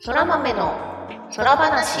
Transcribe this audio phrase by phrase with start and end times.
[0.00, 0.78] そら豆の
[1.34, 1.98] 空話。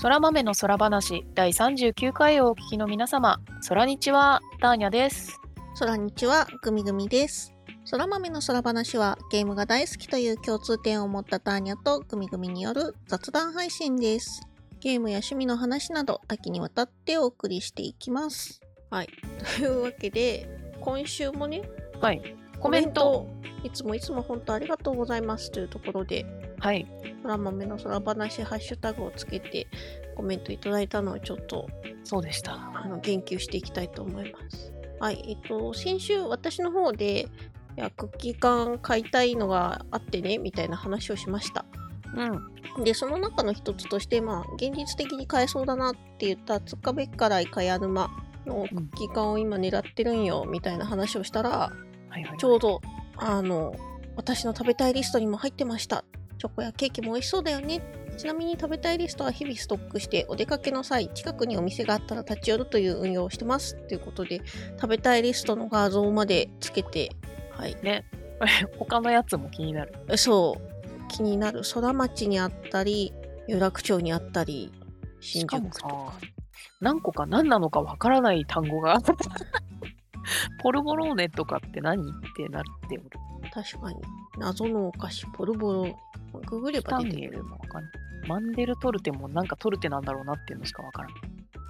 [0.00, 5.38] 空豆の空話第39回をお聞きの皆様、空日はターニャです。
[5.78, 7.52] 空日はグミグミです。
[7.90, 14.40] 空豆の空話はゲームが大好きという共通点を持ったターニャとグミグミによる雑談配信です
[14.86, 19.08] ゲームや趣味の話など多岐にわたってお送りしていきますはい
[19.56, 20.48] というわけで
[20.80, 21.68] 今週もね
[22.00, 22.36] はい。
[22.60, 23.26] コメント。
[23.64, 26.24] いつもいつも本当ありがとうございますというところで
[26.60, 26.86] はい。
[27.24, 29.66] 空豆の空話ハッシュタグをつけて
[30.14, 31.66] コメントいただいたのをちょっと
[32.04, 32.54] そうでした。
[32.54, 34.72] あの言及していきたいと思います。
[35.00, 37.26] はい、えっと、先週私の方で、い
[37.74, 41.64] や、クッキー缶買いたいのがあってね、みたいな話をしました。
[42.16, 42.84] うん。
[42.84, 48.10] で、その中の一つとして、まあ、現実的に買えそうだなって言った、つかべっからいかや沼
[48.46, 51.72] のクッキー缶を今狙ってるんよ、みたいな話をしたら。
[52.38, 52.80] ちょうど、
[53.16, 53.74] あの、
[54.16, 56.04] 私の食べたいリストにも入ってました。
[56.38, 57.82] チョコやケーキも美味しそうだよね。
[58.16, 63.76] ちなみに食べたいリストは日々ストックして、お出かけの際、近くにお店があったら立ち寄るという運用をしてます。
[63.88, 64.40] ということで、
[64.76, 67.10] 食べたいリストの画像までつけて、
[67.50, 67.76] はい。
[67.82, 68.04] ね。
[68.78, 69.94] 他のやつも気になる。
[70.16, 70.75] そう、
[71.06, 71.62] 気になる。
[71.74, 73.12] 空町にあったり、
[73.48, 74.72] 有楽町にあったり、
[75.20, 76.12] 新しかもさ宿とか。、
[76.80, 79.00] 何個か何なのかわからない単語が。
[80.62, 82.04] ポルボローネとかって何っ
[82.36, 83.10] てなっておる。
[83.52, 83.96] 確かに。
[84.38, 85.98] 謎のお菓子、ポルボロ。
[86.46, 87.44] ググれば出てくる。
[87.44, 87.92] もわかんない。
[88.28, 91.20] マンデルトルテもなんかトルテなんだろうなっていうのしかわからない。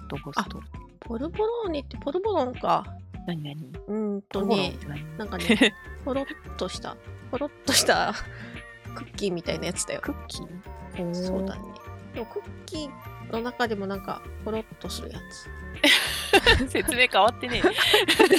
[0.09, 0.71] どこストルテ。
[0.99, 2.83] ポルボローネってポルボロンか。
[3.27, 3.55] 何何？
[3.87, 4.73] うーんとね
[5.17, 5.73] なんかね、
[6.05, 6.95] ポロッとした、
[7.29, 8.13] ポロッとした
[8.97, 10.01] クッキーみたいなやつだよ。
[10.01, 11.13] クッキー？
[11.13, 11.61] そうだね。
[12.13, 15.49] でもクッキーの中でもなんか、ポロッとするやつ。
[16.69, 17.69] 説明変わってねえ。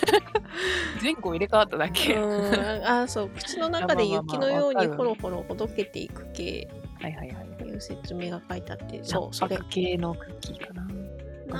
[1.00, 2.16] 前後入れ替わっただうけ。
[2.16, 6.68] あー、そう、口の中で雪のようにほろほろほどけていく系
[7.00, 7.46] はいはいはい。
[7.58, 10.88] という説明が書いてあって、そ、そうう、それ系のクッキーかな。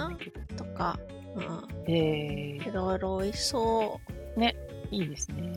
[0.09, 0.19] な
[0.57, 0.99] とか、
[1.37, 4.55] うん、えいろいろ美味しそー、
[4.91, 5.53] いいですね。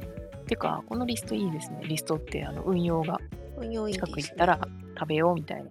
[0.51, 1.79] てか、このリストいいですね。
[1.87, 3.19] リストってあの運用が
[3.57, 3.61] う。
[3.63, 4.23] 運用いいです、近ね。
[4.23, 4.59] く行ったら
[4.99, 5.69] 食べようみたいな。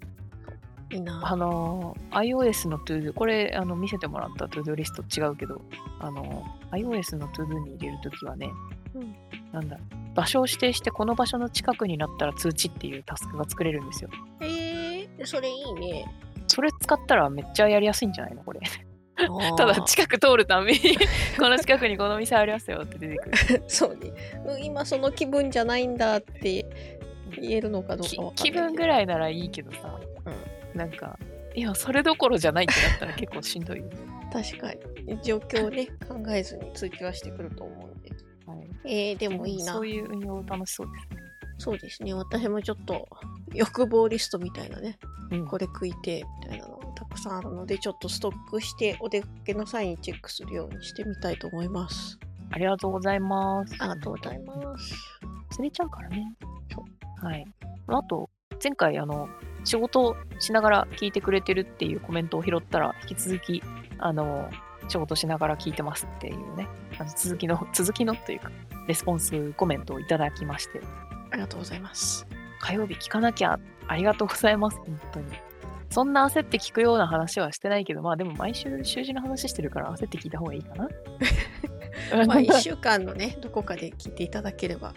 [0.92, 1.20] いいな。
[1.22, 5.60] あの、iOS の ToDo、これあの見せてもらった ToDo リスト違うけど、
[6.00, 8.50] あの、iOS の ToDo に入れるときはね、
[8.94, 9.14] うん
[9.52, 9.78] なんだ、
[10.14, 14.08] 場所を指定してこの場所の近くになったら通知っていうタスクが作れるんですよ。
[14.40, 16.06] えー、それいいね。
[16.46, 18.42] それ使ったらめっちゃやりやすいんじゃないの？
[18.42, 18.60] これ。
[19.26, 20.78] たただ近く通るたびに
[21.38, 23.62] この近くにこの店ありますよって出てくる。
[23.68, 24.12] そうね。
[24.46, 26.66] うん今その気分じゃないんだって
[27.40, 28.50] 言えるのかどうきか気。
[28.50, 29.98] 分ぐらいならいいけどさ、
[30.74, 31.18] なんか、
[31.54, 33.84] いや、それどころじゃないってなったら結構しんどいよ。
[34.32, 34.72] 確か
[35.06, 35.20] に。
[35.22, 38.10] 状況をね、考えずに通知はしてくると思うんで。
[38.46, 39.72] はい、えー、でもいいな。
[39.72, 41.30] そういう運用楽しそうですね。
[41.58, 42.14] そうですね。
[42.14, 43.08] 私もちょっと
[43.52, 44.98] 欲望リストみたいなね、
[45.30, 46.79] うんこれ食いてみたいなのた
[47.10, 52.18] くさんあるので、ちょっとストックしてお出かけの際にチェックするようにしてみたいと思います。
[52.50, 53.74] ありがとうございます。
[53.78, 54.94] ありがとうございます。
[55.58, 56.32] 忘れちゃうからね。
[57.22, 57.44] はい。
[57.88, 58.30] あと、
[58.62, 59.28] 前回、あの、
[59.64, 63.62] 仕事しながら聞いてくれてるっていうコメントを拾ったら、引き続き、
[63.98, 64.48] あの、
[64.88, 66.68] 仕事しながら聞いてますっていうね、
[66.98, 68.50] あの続きの、 続きのというか、
[68.86, 70.80] レスポンスコメントをいただきまして、
[71.30, 72.26] ありがとうございます。
[72.60, 75.49] 火曜日聞かなきゃ、ありがとうございます、本当に。
[75.90, 80.88] そんな焦って聞くような話はしてないけど、まあでも毎週習字の話してるから焦って聞いた方がいいかな。
[82.26, 84.94] まあ、1週間のね、どこかで聞いていただければ。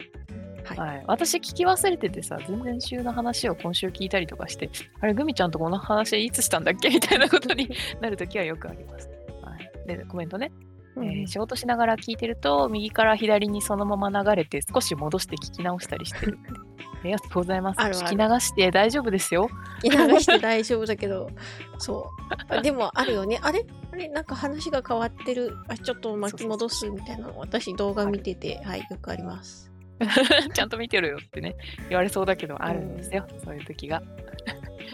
[0.64, 0.78] はい。
[0.78, 4.70] はい、私聞き忘れててさ、全然週の話を今週聞いたりとかして、
[5.02, 6.90] あれ、グミちゃんとこの話いつしたんだっけ？
[6.90, 9.10] みたいなことになるときはよくあります。
[9.42, 10.52] はい、で、コメントね、
[10.96, 16.38] うんえー仕事しながら聞いてると、右から左にそのまま流れて、少し戻して聞き直したりしてる。
[17.02, 17.82] ありがとうございます。
[17.82, 19.50] あるある聞き流して大丈夫ですよ。
[19.84, 21.30] 聞き流して大丈夫だけど、
[21.80, 22.10] そ
[22.58, 22.62] う。
[22.62, 23.40] でもあるよね。
[23.42, 23.66] あれ？
[23.92, 24.08] あれ？
[24.10, 25.58] なんか話が変わってる。
[25.68, 27.38] あ、ちょっと巻き戻すみたいなの。
[27.38, 29.72] 私動画見てて、はい、よくあります。
[30.54, 31.56] ちゃんと見てるよってね、
[31.90, 33.26] 言われそうだけど、あるんですよ。
[33.44, 34.02] そういう時が。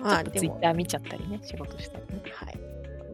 [0.01, 2.21] まあ、ちょっとでも、ツイッター見ちゃったりね、仕事したりね。
[2.33, 2.59] はい。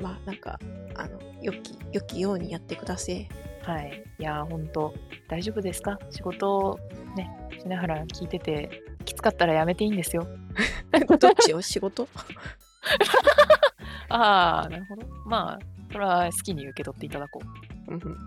[0.01, 0.59] まあ、なんか、
[0.95, 3.27] あの、良き、良きようにやってください。
[3.63, 4.03] はい。
[4.19, 4.93] いやー、ほんと、
[5.27, 5.97] 大丈夫ですか？
[6.11, 6.79] 仕事を
[7.15, 10.27] ね、しながら聞いてて、きつかったらやめていいんですよ。
[11.19, 11.61] どっちを？
[11.61, 12.07] 仕事？
[14.09, 15.07] ああ、なるほど。
[15.25, 15.59] まあ、
[15.91, 17.41] それは好きに受け取っていただこ
[17.87, 17.93] う。
[17.93, 18.17] うんうん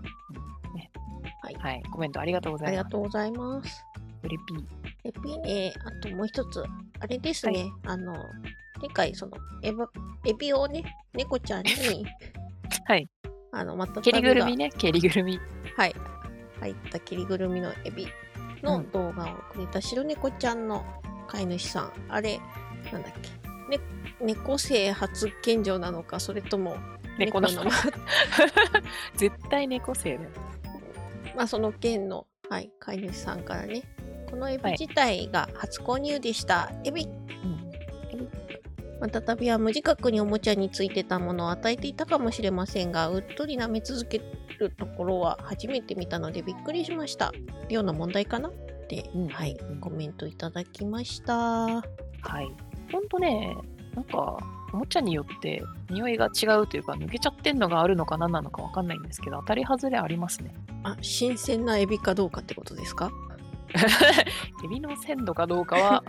[1.61, 1.81] はい。
[1.91, 2.85] コメントありがとうござありいます。
[2.85, 3.83] がとうございます。
[4.21, 4.63] フリピー。
[5.05, 6.63] え、ピーね、あともう一つ、
[6.99, 8.13] あれですね、あの、
[8.81, 9.89] 前回、その、エバ
[10.25, 10.83] エビをね、
[11.13, 11.71] 猫ちゃんに
[12.85, 13.07] はい。
[13.51, 15.39] あの、また蹴りぐるみね、蹴りぐるみ。
[15.75, 15.95] はい。
[16.59, 18.07] 入った切りぐるみのエビ
[18.61, 20.85] の動画をくれた白猫ちゃんの
[21.27, 21.91] 飼い主さん。
[22.09, 22.39] あれ、
[22.91, 23.77] なんだっけ。
[23.77, 23.83] ね、
[24.19, 26.77] 猫性初献上なのか、それとも
[27.17, 27.69] 猫なのか。
[29.15, 30.29] 絶対猫性だよ。
[31.35, 33.83] まあ、その件の、はい、飼い主さんからね、
[34.29, 36.71] このエビはい自体が初購入でした。
[36.83, 37.07] エビう
[37.47, 37.58] ん。
[38.99, 44.21] またたびは無自覚におもちゃについてたものを与えていたかもしれませんが、うっとり舐め続け
[44.59, 47.31] るところは初めて見たのでびっくりしました。
[47.69, 48.49] ような問題かな？
[48.49, 48.51] っ
[48.87, 51.33] て、うんはいうん、コメントいただきました。
[51.35, 51.81] は
[52.41, 52.47] い。
[52.91, 53.55] ほんとね、
[53.95, 54.37] なんか、
[54.73, 60.53] おもちゃによって匂いが違うというか、抜けちゃってんのがあるのか何なのかわかんないんですけど、当たり外れありますね。
[60.83, 63.11] あ、新鮮なエビかどうかってことですか？
[64.65, 66.03] エビの鮮度かどうかは、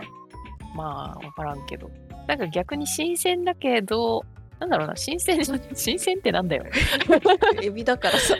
[0.75, 1.89] まあ、わからんけど。
[2.31, 4.23] なんか逆に新鮮だけど、
[4.57, 5.43] なんだろうな、新鮮、
[5.75, 6.63] 新鮮ってなんだよ。
[7.61, 8.35] エビだからさ。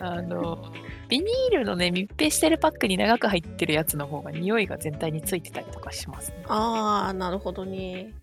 [0.00, 0.72] あの、
[1.10, 6.42] ビニールのね、密閉してるパックに長く入ってるやつの方が匂いが全体についてたりとかしますね。
[6.48, 8.14] あー、なるほどね。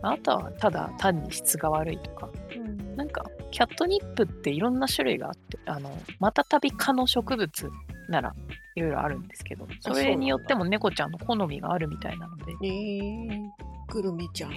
[0.00, 2.30] うん、あとはただ単に質が悪いとか。
[2.56, 7.70] うんなんか、キャットニップっていろんな種類があって、あの、またたび科の植物
[8.10, 8.34] なら
[8.74, 13.48] いろいろあるんですけど、それによっても猫ちゃんの好みがあるみたいなので、えー、
[13.88, 14.52] グルメちゃん。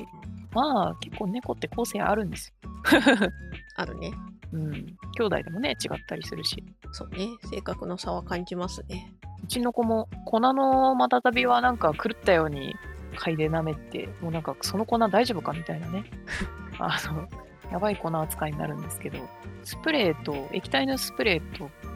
[0.51, 2.69] まあ結構猫って個性あるんですよ。
[3.75, 4.11] あるね。
[4.51, 4.71] うん。
[5.17, 6.63] 兄弟でもね、違ったりするし。
[6.91, 7.27] そうね。
[7.51, 9.13] 性格の差は感じますね。
[9.43, 12.75] うちの子も粉のまたたびはなんか狂ったように
[13.15, 16.03] 嗅いで舐めて、もうなんかその粉大丈夫かみたいなね。
[16.79, 17.27] あの、
[17.71, 19.17] やばい粉扱いになるんですけど、
[19.63, 21.92] スプレーと、液体のスプレーと、え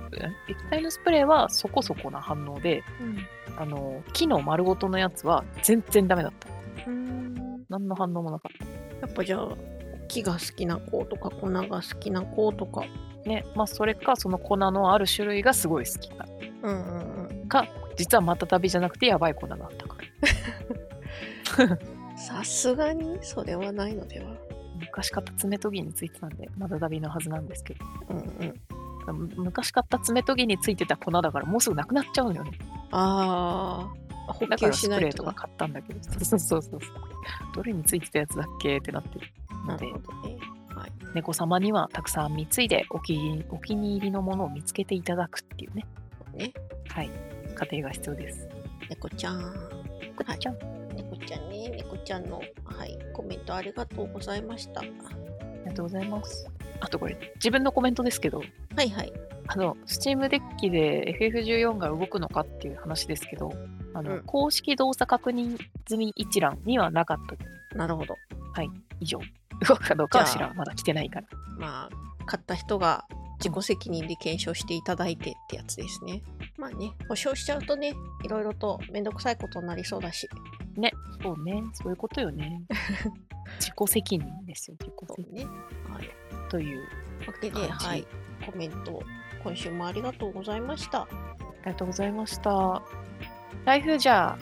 [0.48, 2.84] 液体のスプレーはそこそこな反応で、
[3.58, 6.48] あの、木の丸ごとのやつは全然ダメだった。
[6.90, 7.66] うん。
[7.70, 8.68] 何の反応もなかっ
[9.02, 9.50] やっぱじゃあ、
[10.08, 12.86] 木が好きな子とか粉が好きな子とか。
[13.24, 13.30] た。
[13.30, 16.26] ね、まあそれか、その粉のある種類がすごい好きか。
[16.64, 17.48] うんうんうん。
[17.48, 17.68] か、
[17.98, 19.98] 実はまたたびじゃなくてやばい粉だったか。
[22.16, 24.36] さすがにそれはないのでは。
[24.80, 27.86] 昔買った爪研ぎについてたんで、またたびのはずなんですけど。
[28.10, 28.54] うんうん。
[29.14, 32.52] む昔買った爪研ぎについてた粉だからもうすぐなくなっちゃうのよね。
[32.92, 33.90] あ
[34.28, 35.00] あ、補給しないとな。
[35.00, 36.00] プレーとか買ったんだけど。
[36.04, 36.82] そうそうそうそう。
[37.56, 39.28] どれについてたやつだっけってなってる
[39.66, 40.38] のでなる、ほどね。
[40.70, 40.92] はい。
[41.14, 45.86] 猫様にはたくさん貢いでお気にお気に入りのものを見つけていただくっていうね。
[46.34, 46.54] ね。
[46.90, 47.12] はい。
[47.56, 48.48] 過程が必要です。
[48.90, 49.38] 猫ちゃん。
[49.42, 50.56] はいじゃあ
[50.96, 51.70] 猫ちゃんね。
[51.70, 54.82] 猫ちゃんの、はい、コメントありがとうございました。
[54.82, 54.92] あり
[55.66, 56.50] がとうございます。
[56.80, 58.42] あとこれ、自分のコメントですけど、
[58.76, 59.14] はいはい。
[59.48, 63.52] あの、Steam デッキで FF14 が動くのかっていう話ですけど、
[63.94, 65.58] あの、うん公式動作確認
[65.88, 67.18] 済み一覧にはなかっ
[67.72, 68.16] たなるほど。
[69.00, 69.20] 以上。
[69.68, 70.56] 動くかどうかは知らん。
[70.56, 71.28] まだ来てないから。
[71.58, 73.06] まあ、買った人が
[73.40, 76.22] 自己責任で検証していただいてってやつですね。
[76.58, 77.94] まあね、保証しちゃうとね、
[78.24, 80.28] いろいろとめんどくさいことになりそうだし。
[80.76, 80.92] ね、
[81.22, 82.62] そうね、そういうことよね。
[83.60, 85.46] 自己責任ですよ、自己責そうね。
[85.92, 86.10] はい。
[86.48, 86.82] 任という。
[87.26, 88.06] わけで、はい。
[88.46, 89.02] コメント、
[89.44, 91.02] 今週もありがとうございました。
[91.02, 91.08] あ
[91.66, 92.82] りがとうございました。
[93.66, 94.38] 台風じゃ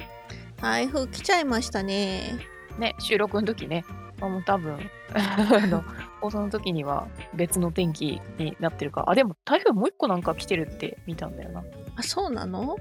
[0.62, 2.38] 台風来ちゃいましたね。
[2.78, 3.86] あ、ね、収録の時ね、
[4.22, 4.78] あもう多分、
[5.14, 5.84] あの、
[6.22, 9.06] 放送の時には別の天気になってるか。
[9.08, 11.64] あ、でも台風もう一個なんか来てるって見たんだよな。
[11.96, 12.78] あ、そうなの？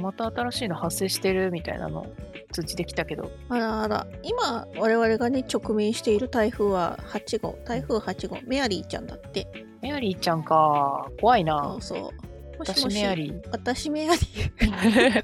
[0.00, 2.06] また新しいの発生してるみたいなの
[2.52, 4.06] 通知できたけど、あらあら。
[4.22, 7.58] 今、我々がね、直面している台風は8号。
[7.64, 8.38] 台風8号。
[8.46, 9.46] メアリーちゃんだって。
[9.82, 11.82] メアリーちゃんか、怖いそなう。
[11.82, 12.58] そう。
[12.58, 13.40] もし私もしメアリー。
[13.50, 15.22] 私メアリー。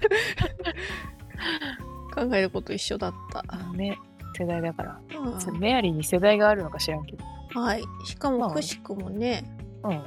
[2.15, 3.43] 考えること一緒だった。
[3.73, 3.99] ね、
[4.39, 5.01] 世代だから。
[5.19, 7.25] うんメアリーに世代があるのか知らんけど。
[7.55, 7.83] はい。
[8.05, 9.45] しかまあもくしくもね、
[9.85, 10.03] うん。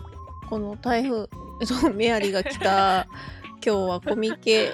[0.49, 1.27] この台風、
[1.65, 3.07] そうメアリーが来た
[3.65, 4.73] 今日はコミケ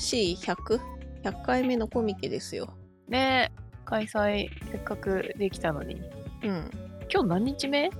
[0.00, 2.74] C100?100 回目のコミケですよ。
[3.06, 3.52] ね
[3.84, 5.96] 開催せっかくできたのに。
[6.42, 6.70] うん。
[7.12, 7.90] 今日何日目？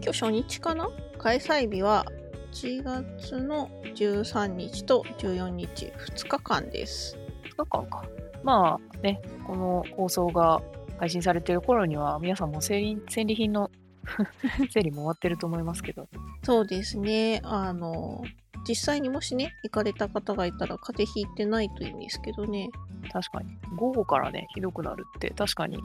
[0.00, 0.88] 今日初日かな？
[1.18, 2.06] 開催日は
[2.52, 7.18] 1月の13日と14日、2日間です。
[7.56, 8.04] ?2 日間か。
[8.44, 10.62] まあね、この放送が
[10.98, 13.72] 配信されてる頃には皆さんも戦利品の
[14.70, 16.08] 整理も終わってると思いますけど。
[16.42, 17.40] そうですね。
[17.44, 18.22] あの、
[18.68, 22.68] 実際にもしね、行かれた方がいたら風邪ひいてないといいんですけどね。
[23.12, 23.50] 確かに。
[23.76, 25.78] 午後からね、ひどくなるって、確かに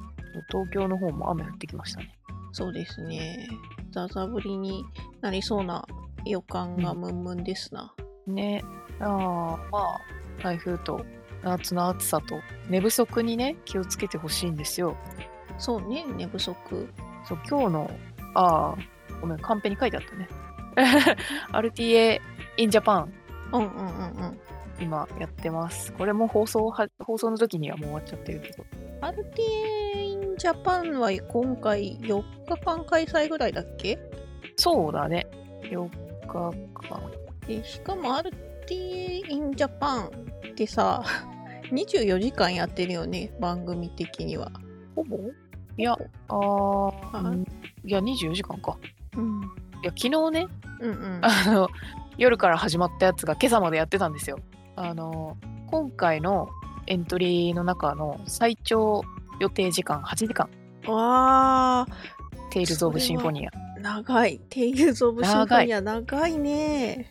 [0.50, 2.12] 東京の方も雨降ってきましたね。
[2.54, 3.48] そうですね。
[3.92, 4.84] ザザ降りに
[5.22, 5.86] なりそうな
[6.26, 7.94] 予感がムンムンですな。
[8.28, 8.64] ね
[9.00, 10.00] ああまあ
[10.44, 11.04] 台風と
[11.44, 14.96] 夏の暑さと寝不足にね気をつけてほしいんですよ
[15.62, 16.90] そうね、寝不足。
[17.24, 17.92] そう今日の
[18.34, 18.78] ああ
[19.20, 20.28] ごめん、カンペに書いてあったね。
[21.52, 22.20] RTA
[22.58, 23.08] in Japan
[23.54, 24.40] うんうんうんうん。
[24.80, 25.94] 今やってます。
[25.94, 28.66] これも放送は放送の時にはもう終わっちゃってるけど。
[29.02, 34.00] RTA in Japan は今回4日間開催ぐらいだっけ？
[34.56, 35.28] そうだね。
[35.64, 36.54] 4日間。
[37.48, 41.04] でしかも RTA in Japan ってさ、
[41.72, 44.52] 24時間やってるよね、番組的には。
[44.96, 45.18] ほぼ？
[45.78, 47.46] いや、あーあうん
[47.84, 48.78] いや、24時間か。
[49.18, 49.42] うん。
[49.84, 50.48] いや、昨日ね、
[50.80, 51.20] うんうん。
[51.22, 51.70] あの、
[52.18, 54.40] 夜から始まったやつが今朝までやってたんですよ。
[54.76, 55.38] あの、
[55.68, 56.50] 今回の
[56.88, 59.04] エントリーの中の最長
[59.40, 60.50] 予定時間8時間。
[60.88, 61.88] わ
[62.52, 63.52] テイルズ・オブ・シンフォニア。
[63.78, 64.40] ー、長い。
[64.50, 67.10] テイルズ・オブ・シンフォニア、長いね。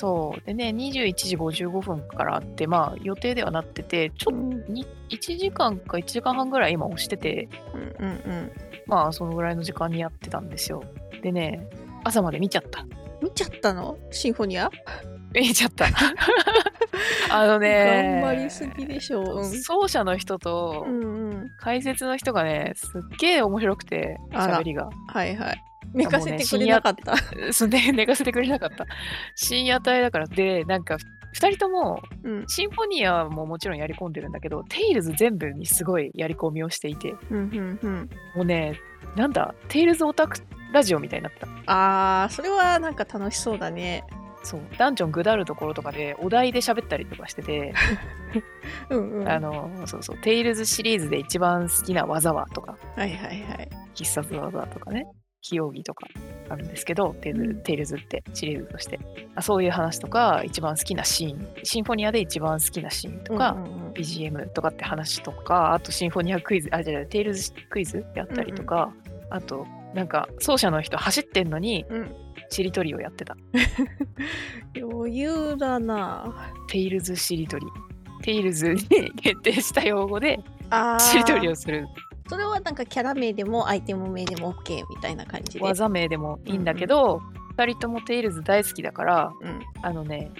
[0.00, 0.46] そう。
[0.46, 8.52] でね、21時55分からあって、まあ予定ではなってて、ちょうんっとに1時間か1時間半ぐらい今押してて、うんうん。
[8.86, 10.82] まあそのぐらいの時間にやってたんですよ。
[11.22, 11.68] でね、
[12.02, 12.86] 朝まで見ちゃった。
[13.22, 13.98] 見ちゃったの？
[14.10, 14.70] シンフォニア？
[15.34, 15.84] 見ちゃった。
[17.30, 19.36] あのね、頑張りすぎでしょう。
[19.36, 21.50] うん走者の人とうんうん。
[21.60, 24.88] 解説の人がね、すっげえ面白くて、喋りが。
[25.08, 25.64] はいはい。
[25.92, 27.14] 寝かせてくれなかった。
[27.52, 28.86] そんで寝かせてくれなかった。
[29.34, 30.26] 深夜帯だから。
[30.26, 30.96] で、なんか、
[31.34, 32.44] 2人とも、うん。
[32.48, 38.10] シンフォニアももちろんやり込んでるんだけど、テイルズ全部にすごいやり込みをしていて、うんうんうん。
[38.34, 38.80] もうね、
[39.16, 40.38] なんだ、テイルズオタク
[40.72, 41.48] ラジオみたいになってた。
[41.66, 44.04] あー、それはなんか楽しそうだね。
[44.42, 47.74] そう、ダンジョンぐだるところとかで、お題で喋ったりとかしてて、
[48.90, 49.28] うんうん。
[49.28, 53.68] あの、そうそう、テイルズシリーズで一番好きな技はとか、はいはいはい。
[53.94, 55.06] 必殺技とかね、
[55.40, 56.06] 秘奥義とか
[56.48, 59.00] あるんですけど、テイル,、うんテイルズってシリーズとして
[59.34, 59.42] あ。
[59.42, 68.94] そういう話とか、一番好きなシーン、シンフォニアで一番好きなシーンとか、うんうんうん BGM とかって話とか、あとシンフォニアクイズ、あ、じゃあテイルズクイズやったりとか、
[69.30, 72.14] あと、なんか走者の人走ってんのに、うん
[72.48, 73.36] しりとりをやってた。
[74.80, 77.66] 余裕だなテイルズしりとり。
[78.22, 78.78] テイルズに
[79.16, 81.86] 限定した用語であしりとりーをする。
[82.30, 85.64] それはなんかキャラ名でもアイテム名でも OK みたいな感じで。
[85.64, 87.20] 技名でもいいんだけど、
[87.56, 90.30] 二人ともテイルズ大好きだから、うんあのね、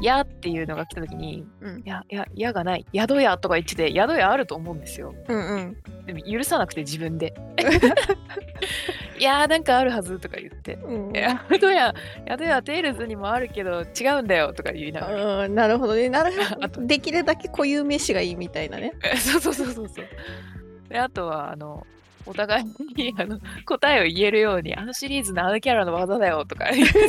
[0.00, 2.86] やっていうのが来た時に、うんいや、いや、やがない。
[2.94, 5.12] 宿屋とか言ってて、宿屋あると思うんですよ。
[5.26, 5.76] うんうん。
[6.06, 7.34] でも許さなくて自分で。
[9.18, 10.74] いやーなんかあるはずとか言って。
[10.74, 11.92] うんいや宿屋、
[12.28, 15.46] 宿屋テイルズにもあるけど違うんだよとか言いながら。
[15.46, 16.08] うんなるほどね。
[16.08, 16.86] なるほ あど。
[16.86, 18.94] できるだけ固有名詞がいいみたいなね。
[19.18, 20.04] そうそうそうそうそう。
[20.90, 21.86] で、あとは、あの、
[22.26, 22.64] お互い
[22.96, 27.00] にあの答えを言えるように、あのシリーズのあのキャラの技だよとか言って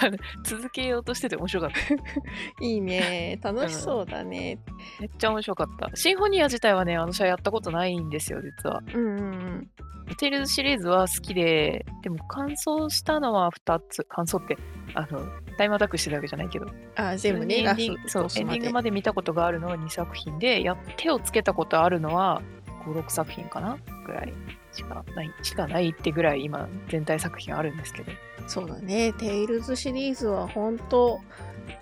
[0.00, 1.78] あの続けようとしてて面白かった。
[2.64, 3.38] いいね。
[3.42, 4.58] 楽しそうだね。
[5.00, 5.94] めっちゃ面白かった。
[5.94, 8.82] シンフォニア自体はね、あの試合やったことないんですよ、実は。
[8.94, 9.70] うんうんうん。
[10.16, 14.04] テイルズシリーズは好きで、でも完走したのは2つ。
[14.08, 14.56] 完走って、
[14.94, 15.24] あの、
[15.56, 16.66] タイムアタックしてるわけじゃないけど、
[16.96, 18.70] あ、全部ね、エンディング。
[18.72, 22.42] まで見たことがあるのは2作品で、や手をつけたことあるのは
[22.82, 23.78] 5、6作品かな？
[24.06, 24.32] ぐらい
[24.72, 28.12] しかない、しかないってぐらい今、全体作品あるんですけど。
[28.46, 29.12] そうだね。
[29.14, 31.20] テイルズシリーズは本当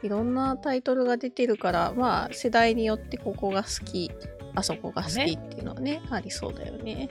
[0.02, 4.10] いろんなタイトルが出てるから、まあ世代によってここが好き、
[4.54, 7.08] あそこが好きっていうのはね、ありそうだよね。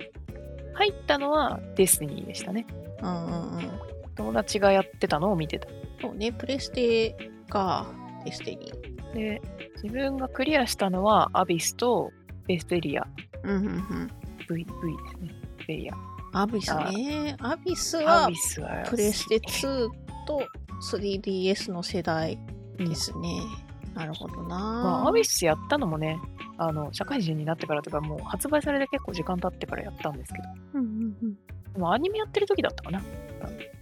[0.73, 2.65] 入ったのはデスティニーでしたね。
[3.01, 3.71] うんうんうん。
[4.15, 5.67] 友達がやってたのを見てた。
[6.01, 7.15] そうね、プレステ
[7.49, 7.87] か、
[8.23, 9.13] デスティニー。
[9.13, 9.41] で、
[9.81, 12.11] 自分がクリアしたのはアビスと
[12.47, 13.07] ベスペリア。
[13.43, 14.11] うんうんうん。
[14.49, 15.31] V、V ですね。
[15.67, 16.41] ベア。
[16.41, 17.35] アビスね。
[17.39, 19.89] アビスアはビスはプレステ2
[20.27, 20.43] と
[20.91, 22.37] 3DS の世代
[22.77, 23.41] ですね。
[23.95, 24.47] なるほどな。
[24.47, 26.19] まあ、アビスやったのもね、
[26.57, 31.33] あの、社会人になってからとか、もう発売されて結構時間経ってからやったんですけど、うんうんうん。
[31.73, 33.01] でもアニメやってる時だったかな。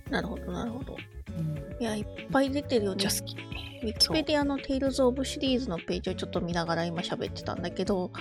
[0.10, 0.96] なるほど、なるほど。
[1.77, 1.84] うん。
[1.84, 3.22] いや、いっぱい出てるよねめっちゃ。
[3.22, 3.48] 好き。
[3.84, 8.12] ウィキペディアの Tales of シリーズのページをちょっと見ながら今喋ってたんだけど、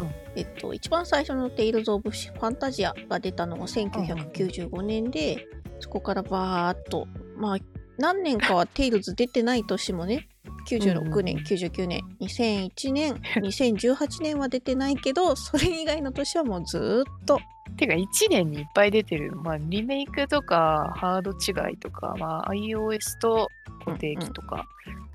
[0.00, 5.46] うんえっと、一番最初の Tales of ファンタジアが出たのが1995年で、
[5.80, 7.58] そこからバーっと、まあ、
[7.98, 10.28] 何年かは Tales 出てない年もね、
[10.66, 17.40] 96年、うん99年、2001年、 2018年は出てないけど、それ以外の年はもうずーっと、
[17.76, 19.32] てか、1年にいっぱい出てる。
[19.36, 23.48] まあ、リメイクとか、ハード違いとか、まあ、iOS と
[23.84, 24.66] 固定機とか、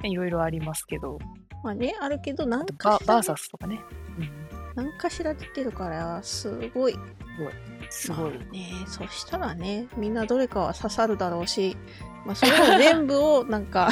[0.04, 1.20] ねいろいろありますけど、
[1.64, 3.80] まあね、あるけど、何バかしらバーサスとかね。
[4.20, 4.30] うん。
[4.76, 6.98] 何かしら出てるから、すごい
[7.90, 8.32] すごい。
[8.32, 11.78] まあね、そしたらね、みんなどれかは刺さるだろうし、
[12.26, 13.90] まあ、それを全部をなんか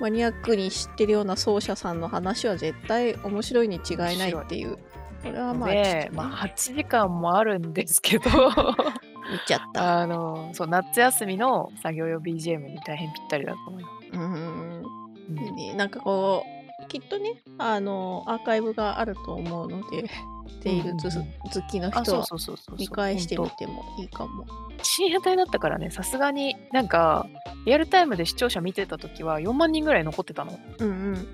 [0.00, 4.76] マニアックに知ってるような奏者さんの話は絶対面白いに違いないっていう。
[5.22, 10.00] これはまあね、で、まあ、8時間もあるんですけど、見ちゃった。
[10.00, 14.18] あの、そう、夏休みの作業用 BGM に大変ぴったりだと思います。
[14.18, 14.82] うん。
[15.70, 15.76] うん。
[15.76, 16.44] なんかこ
[16.82, 20.10] う、きっとね、あの、アーカイブがあると思うので、
[20.60, 21.24] テイルズ好
[21.70, 22.76] きの人はそうそうそうそう。
[22.76, 24.44] 見返してみてもいいかも。
[24.82, 27.26] 深夜帯だったからね、さすがになんか、
[27.64, 30.58] リアルタイムで視聴者見てた時は4万人ぐらい残ってたの。
[30.78, 31.28] うんうん。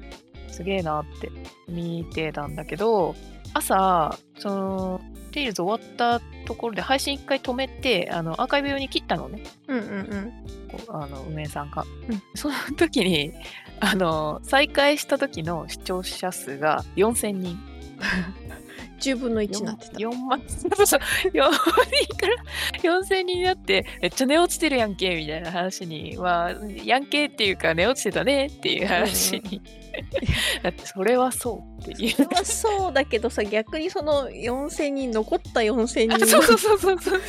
[0.48, 1.30] すげえなって
[1.68, 3.14] 見てたんだけど、
[3.54, 5.00] 朝、その、
[5.32, 9.42] テイルズ終わったところで配信一回止めて、あの、アーカイブ用に切ったのね。
[9.68, 10.32] うんうんうん。
[10.88, 13.32] あの運営さんが、うんその時に
[13.80, 17.58] あの再開した時の視聴者数が4000人
[19.00, 19.98] 10分の1になってた。
[19.98, 20.40] 4万。
[20.48, 21.00] そうそう。
[21.30, 22.34] 4人から
[22.82, 26.52] 4000人になってめっちゃ寝落ちてるやんけみたいな話には
[26.84, 29.62] やんけっていうか寝落ちてたねっていう話に、
[30.62, 32.28] だってそれはそうっていう。
[32.34, 36.14] はそうだけどさ、逆にその4000人、残った4000人。
[36.14, 37.20] あそうそうそうそうそう。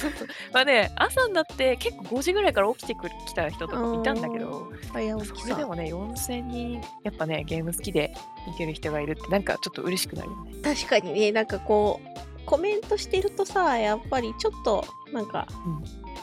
[0.54, 8.14] まあね朝になって結構5時ぐらいから起きてくる来た人とかいたんだけどそれでもね4000人やっぱねゲーム好きで
[8.48, 10.52] 見てる人がいるってなんかちょっと嬉しくなるよね。
[10.62, 15.48] 確かにね、なんかこう、コメントしてるとさ、やっぱりちょっと、なんか、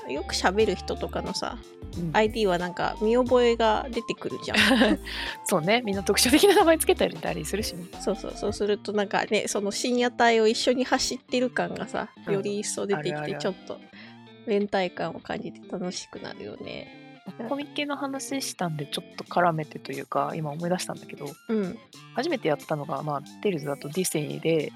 [0.09, 1.59] よく喋る人とかのさ、
[1.97, 2.11] うん。
[2.13, 4.59] ID はなんか見覚えが出てくるじゃん。
[5.45, 5.83] そうね。
[5.85, 7.85] みんな特徴的な名前つけたりたりするしね。
[8.01, 12.35] そうそう、そうするとなんかね、その深夜帯を一緒に走ってる感がさ、うん。
[12.35, 13.79] より一層出てきて、ちょっと
[14.47, 16.98] 連帯感を感じて楽しくなるよね。
[17.49, 21.79] コミケの話したんでちょっと絡めてというか今思い出したんだけどうん、
[22.15, 24.73] 初めてやったのが、まあ、テイルズだとディセニーで、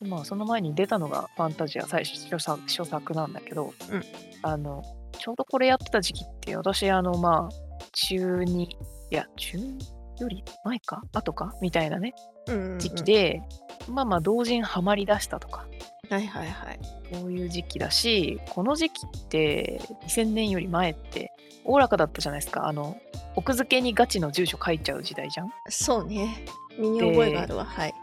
[0.00, 4.02] うん、まあ、その前に出たのがファンタジア最初初作初作なんだけど、うん。
[4.42, 4.82] あの
[5.18, 8.76] ちょうどこれやってた時期って私あのまあ中2い
[9.10, 9.78] や中2
[10.20, 11.02] より前か？
[11.12, 11.54] 後か？
[11.60, 12.14] みたいなね
[12.48, 12.78] うんうんうん。
[12.78, 13.42] 時期で、
[13.88, 15.66] まあまあ同人ハマりだしたとか。
[16.10, 16.80] はいはいはい。
[17.12, 21.32] そういう時期だしこの時期って2000年より前って
[21.64, 22.96] おおらかだったじゃないですかあの
[23.34, 26.44] 奥付けにガチの住所書いちゃう時代じゃんそうね。
[26.78, 27.64] 身に覚えがあるわ。
[27.64, 27.94] はい。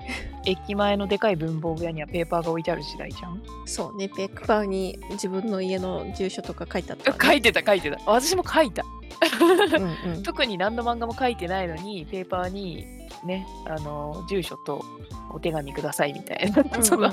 [0.45, 4.09] 駅前のでかい文房具屋にはペーパーが置いてある時代じゃんそうね。
[4.09, 8.83] ペーパーに自分の家の住所とか書いてあったわね、 書いてた書いてた私も書いた
[9.75, 10.23] うんうん。
[10.23, 12.85] 特に何の漫画も書いてないのにペーパーに
[13.23, 14.83] ねあの住所と
[15.31, 17.11] お手紙くださいみたいな、うんうんその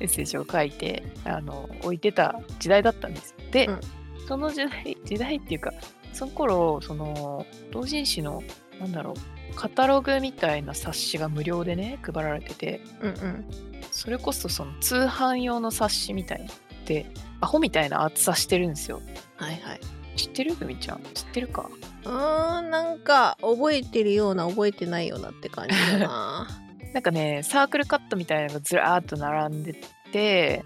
[0.00, 3.80] メッセージを書いてあの置いてた時代だったんですよで、うん
[4.26, 5.72] その時代時代っていうか
[6.12, 8.42] その頃その同人誌の
[8.80, 13.44] なんだろうカタログみたいな冊子が無料でね配られててうんうん。
[13.90, 16.50] それこそその通販用の冊子みたいなの
[16.84, 17.06] で
[17.40, 19.00] アホみたいな厚さしてるんですよ
[19.36, 19.80] はいはい。
[20.16, 20.54] 知ってる？
[20.54, 21.68] ふみちゃん知ってるか？
[22.04, 26.48] うーん、なんか覚えてるような覚えてないようなって感じだな。
[26.94, 29.74] なんかね、サークルカットみたいなのがずらーっと並んで
[30.12, 30.64] て、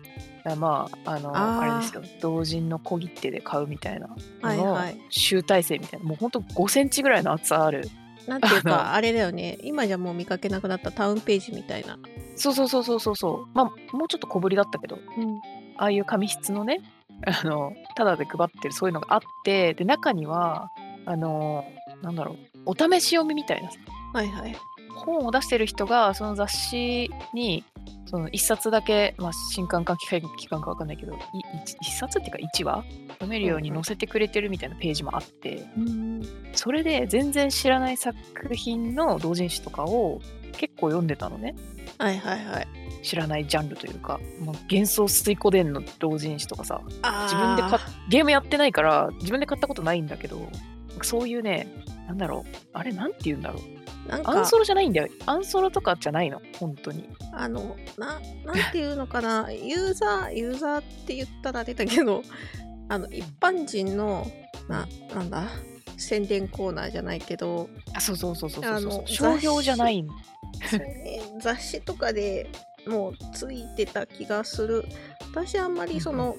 [0.53, 4.09] あまあ、あの、あれですよ、同人の小切手で買うみたいな
[4.43, 4.79] はいの。
[5.11, 7.89] 集大成みたいな、もうほんと5センチぐらいの厚さある。
[8.27, 9.57] なんていうあか、あれだよね。
[9.63, 11.99] 今じゃもう見かけなくなったタウンページみたいな。
[12.37, 13.49] そうそうそうそうそうそう。
[13.55, 15.37] まあ、もうちょっと小ぶりだったけど、うん。
[15.79, 16.81] ああいう紙質のね、
[17.27, 20.71] あの、ただで配ってるそういうのがあって、で、中には、
[21.07, 21.65] あの、
[22.03, 23.79] なんだろう、お試し読みみたいなさ
[24.13, 24.57] はいはい。
[24.99, 27.65] 本を出してる人がその雑誌に
[28.07, 31.19] その一冊だけ、まあ、新刊か機械期間かわかんないけどい
[31.65, 32.85] 一一冊っていうか1話？
[33.11, 36.23] 読めるように載せてくれてるみたいなページもあって、うん。
[36.55, 38.17] それで全然知らない作
[38.55, 40.21] 品の同人誌とかを
[40.53, 41.55] 結構読んでたのね
[41.99, 42.69] はいはいはい。
[43.03, 50.49] 知らないジャンルというかもう幻想水湖伝の同人誌とかさあ自分で買っゲームやってないから自分で買ったことないんだけど
[51.03, 51.69] そういうね
[52.09, 53.63] なんだろうあれなんて言うんだろう
[54.09, 55.09] なんかアンソロじゃないんだよ。
[55.27, 57.09] アンソロとかじゃないの、本当に。
[57.33, 62.23] あのななんていうのかなユーザーユーザーって言ったらあれだけど
[62.89, 64.27] あの一般人の
[64.69, 65.45] ななんだ？
[65.99, 69.09] 宣伝コーナーじゃないけどあ、そうそうそうそうそう。
[69.09, 70.07] 商標じゃない
[71.43, 72.49] 雑誌とかで
[72.89, 74.85] もうついてた気がする
[75.31, 76.37] 私あんまりその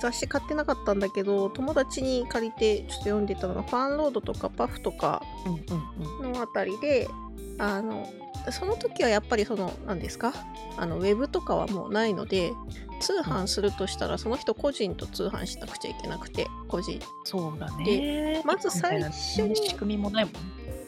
[0.00, 5.22] 雑誌買ってなかったんだけど友達に借りてちょっと読んでたのがファンロードとかパフとか。
[6.22, 7.08] のあたりで
[7.58, 8.08] あの
[8.50, 10.32] その時はやっぱりその何ですか？
[10.76, 12.52] あのウェブとかはもうないので
[13.00, 18.42] 通販するとしたらその人個人と通販しなくちゃいけなくて個人そうだね。
[18.44, 20.40] まず最初に仕組みもないもんね。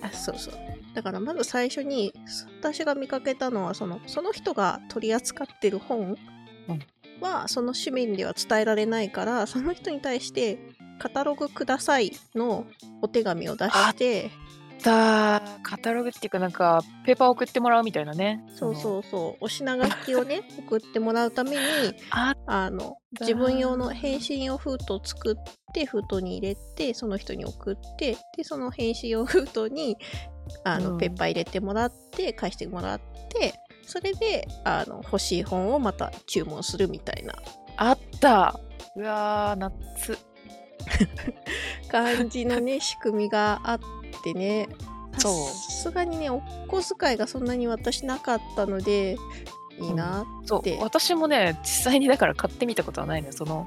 [0.03, 0.55] あそうそう
[0.95, 2.13] だからまず最初に
[2.61, 6.17] 私が見かけたのはそのその人が取り扱ってる本
[7.21, 10.59] はその紙面では伝えられないからその人に対して
[10.99, 12.67] カタログくださいの
[13.03, 14.31] お手紙を出して
[14.85, 18.45] たカタログっていうかなんかペーパー送ってもらうみたいなね。
[18.55, 19.45] そうそうそう。
[19.45, 21.57] お品書きをね 送ってもらうために
[22.11, 29.97] ああの自分用の返信用封筒を作って封筒に入れてその人に送ってでその返信用封筒に
[30.65, 30.99] あの、うん。
[30.99, 33.55] ペッパー入れてもらって返してもらって
[33.87, 37.35] それであの欲しい本をまた注文するみたいな。
[37.77, 38.59] あった。
[38.97, 40.19] うわー夏。
[41.91, 43.81] 感じのね 仕組みがあっ
[44.23, 44.69] てね。
[45.19, 45.35] そう。
[45.49, 49.17] さすがにねお小遣いがそんなに私なかったので
[49.81, 53.33] いいなそうで私もね実際にだから買ってみたことはないのよ。
[53.33, 53.67] その、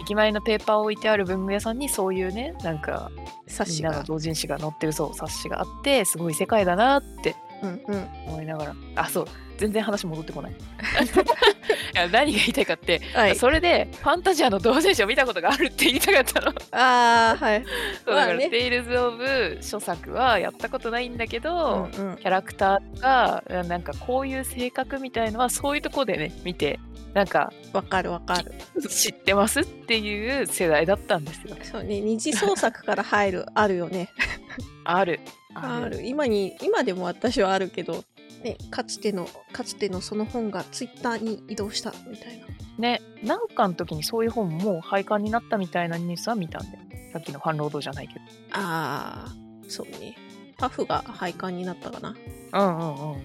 [0.00, 3.10] 駅前のペーパーを置いてある文具屋さんにそういうねなんか
[3.46, 3.98] 冊子が。
[3.98, 8.08] の同人誌が載ってるそう冊子があってすごい世界だなってうんうん。
[8.28, 8.74] 思いながら。
[8.96, 10.54] あそう全然話戻ってこない
[11.94, 13.36] 何が言いたいかって、はい。
[13.36, 16.52] それでファンタジアの同人誌を見たことがあるって言いたかったの。
[16.72, 17.64] ああはい。
[18.04, 18.50] そうだから、まあね。
[18.50, 22.16] テイルズ・オブ書作はやったことないんだけど、うんうん。
[22.16, 26.80] キャラクターとかなんかこういう性格みたいのはそういうところでね見て
[27.14, 28.52] なんかわかるわかる。
[28.88, 31.56] 知ってますっていう世代だったんですよ。
[31.62, 34.10] そうね二次創作から入るあるよね。
[34.84, 35.20] ある。
[35.54, 36.02] ある。
[36.04, 38.04] 今に今でも私はあるけど
[38.44, 42.46] ねかつてのかつてのその本がツイッターに移動したみたいな。
[42.78, 46.78] ね、なんかの時にそういう本も廃刊になったみたいなニュースは見たんで、
[47.12, 48.20] さっきのファンロードじゃないけど。
[48.52, 49.34] ああ
[49.68, 50.16] そうね。
[50.58, 52.14] パフが廃刊になったかな。
[52.52, 53.24] うんうんうんうんうん。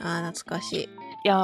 [0.00, 0.84] あー懐かしい。
[0.84, 0.88] い
[1.24, 1.36] や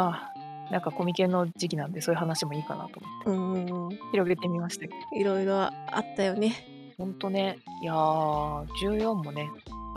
[0.69, 3.97] ー、なんかコミケの時期なんでそういう話もいいかなと思って。
[4.13, 4.95] 広げてみましたけど。
[5.17, 6.55] いろいろあったよね。
[6.97, 9.49] ほんとね、いやー、14もね、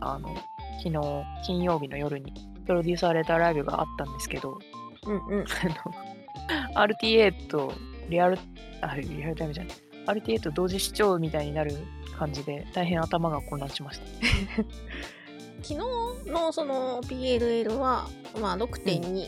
[0.02, 0.36] あの、
[0.82, 2.34] 昨日金曜日の夜に
[2.66, 4.60] プロデューサーレターライブがあったんですけど、
[5.06, 7.74] うんうんあの RTA と
[8.10, 8.38] リアル、
[8.82, 9.76] あ、リアルタイムじゃない。
[10.06, 11.78] RTA と同時視聴みたいになる
[12.18, 14.06] 感じで大変頭が混乱しました。
[15.64, 15.78] 昨日
[16.30, 18.10] のその PLL は、
[18.42, 19.28] まあ、6.2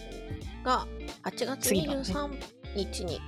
[0.64, 0.86] が
[1.24, 2.38] 8月次がね23
[2.76, 3.22] 日に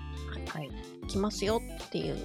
[0.50, 0.70] はい。
[1.08, 2.17] 来ますよっていう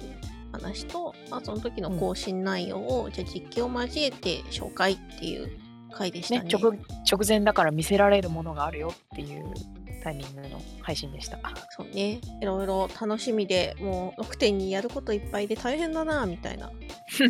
[0.51, 5.57] 話と、まあ、その時の更新内容を、じゃあ実機を交えて紹介っていう
[5.93, 6.41] 回でしたね。
[6.41, 6.73] ね直
[7.09, 9.45] 直前だから見せられるものがあるよっていう
[10.03, 11.39] タイミングの配信でした。
[11.69, 12.19] そうね。
[12.41, 16.71] いろいろ楽しみで、もう6.2やることいっぱいで大変だな、みたいな。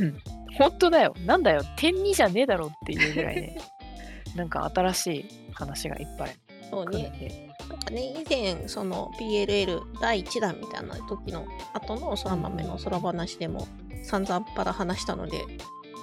[0.57, 1.15] 本当だよ。
[1.25, 1.61] なんだよ。
[1.77, 3.57] 点2じゃねえだろっていうぐらいね。
[4.35, 6.35] なんか新しい話がいっぱい
[6.69, 7.13] そうね。
[7.19, 7.53] で。
[7.69, 13.67] なんかね、以前、その PLL 第1弾みたいな時の後の空豆の空話でも
[14.03, 15.37] 散々パラ話したので、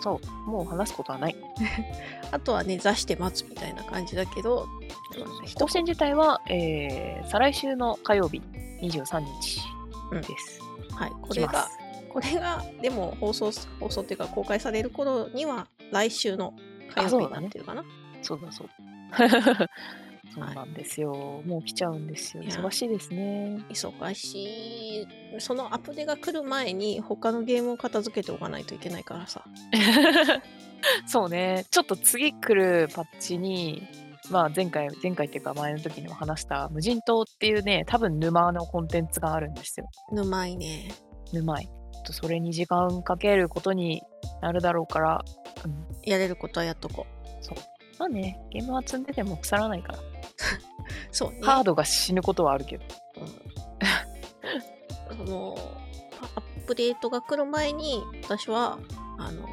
[0.00, 0.50] そう。
[0.50, 1.36] もう話すことはない。
[2.32, 4.66] あとはね、座して待つみたいな感じだけど、
[5.58, 8.42] 更新自体は、えー再来週の火曜日
[8.82, 9.60] 23日
[10.26, 10.60] です。
[10.94, 16.54] はい、これがす、これが、でも放送、放送っていうか公開される頃には来週の
[16.94, 17.84] 火曜日になってるかな。
[18.22, 19.28] そうだそうだ。
[19.28, 19.68] そう
[20.36, 21.42] なんですよ。
[21.44, 22.42] もう来ちゃうんですよ。
[22.42, 23.58] 忙しいですね。
[23.68, 25.06] 忙しい。
[25.38, 29.44] そのアップデが来る前に他のゲームを片付けておかないといけないからさ。
[31.06, 31.66] そうね。
[31.70, 33.82] ちょっと次来るパッチに、
[34.30, 39.88] まあ前回、前回っていうか前の時にも話した無人島っていうね、多分沼のコンテンツがあるんですよ。
[40.12, 40.92] 沼いね。
[41.32, 41.68] 沼い。
[42.04, 44.02] とそれに時間かけることに
[44.40, 45.24] なるだろうから、
[45.64, 47.06] うん、やれることはやっとこ
[47.40, 47.58] そう。
[47.98, 49.98] まあね、ゲームは積んでても腐らないから。
[50.40, 50.60] う。
[51.12, 51.40] そうね。
[51.42, 52.84] ハードが死ぬことはあるけど。
[53.20, 53.50] うん
[55.16, 55.56] その、
[56.36, 58.78] アップデートが来る前に、私は、
[59.18, 59.48] あの、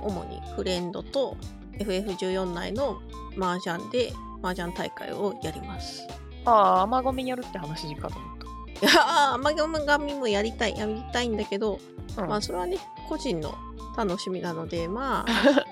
[0.00, 1.36] 主にフレンドと
[1.78, 3.00] FF14 内の
[3.38, 4.12] 麻雀で
[4.42, 6.06] 麻雀大会をやります。
[6.44, 8.36] ああ、甘ゴミやるって話かと思っ
[8.82, 9.54] いやー、甘
[9.86, 11.78] 神もやりたい、やりたいんだけど、
[12.14, 12.22] た。
[12.22, 13.54] うんまあそれはね、個人の
[13.96, 15.30] 楽しみなので、まあ、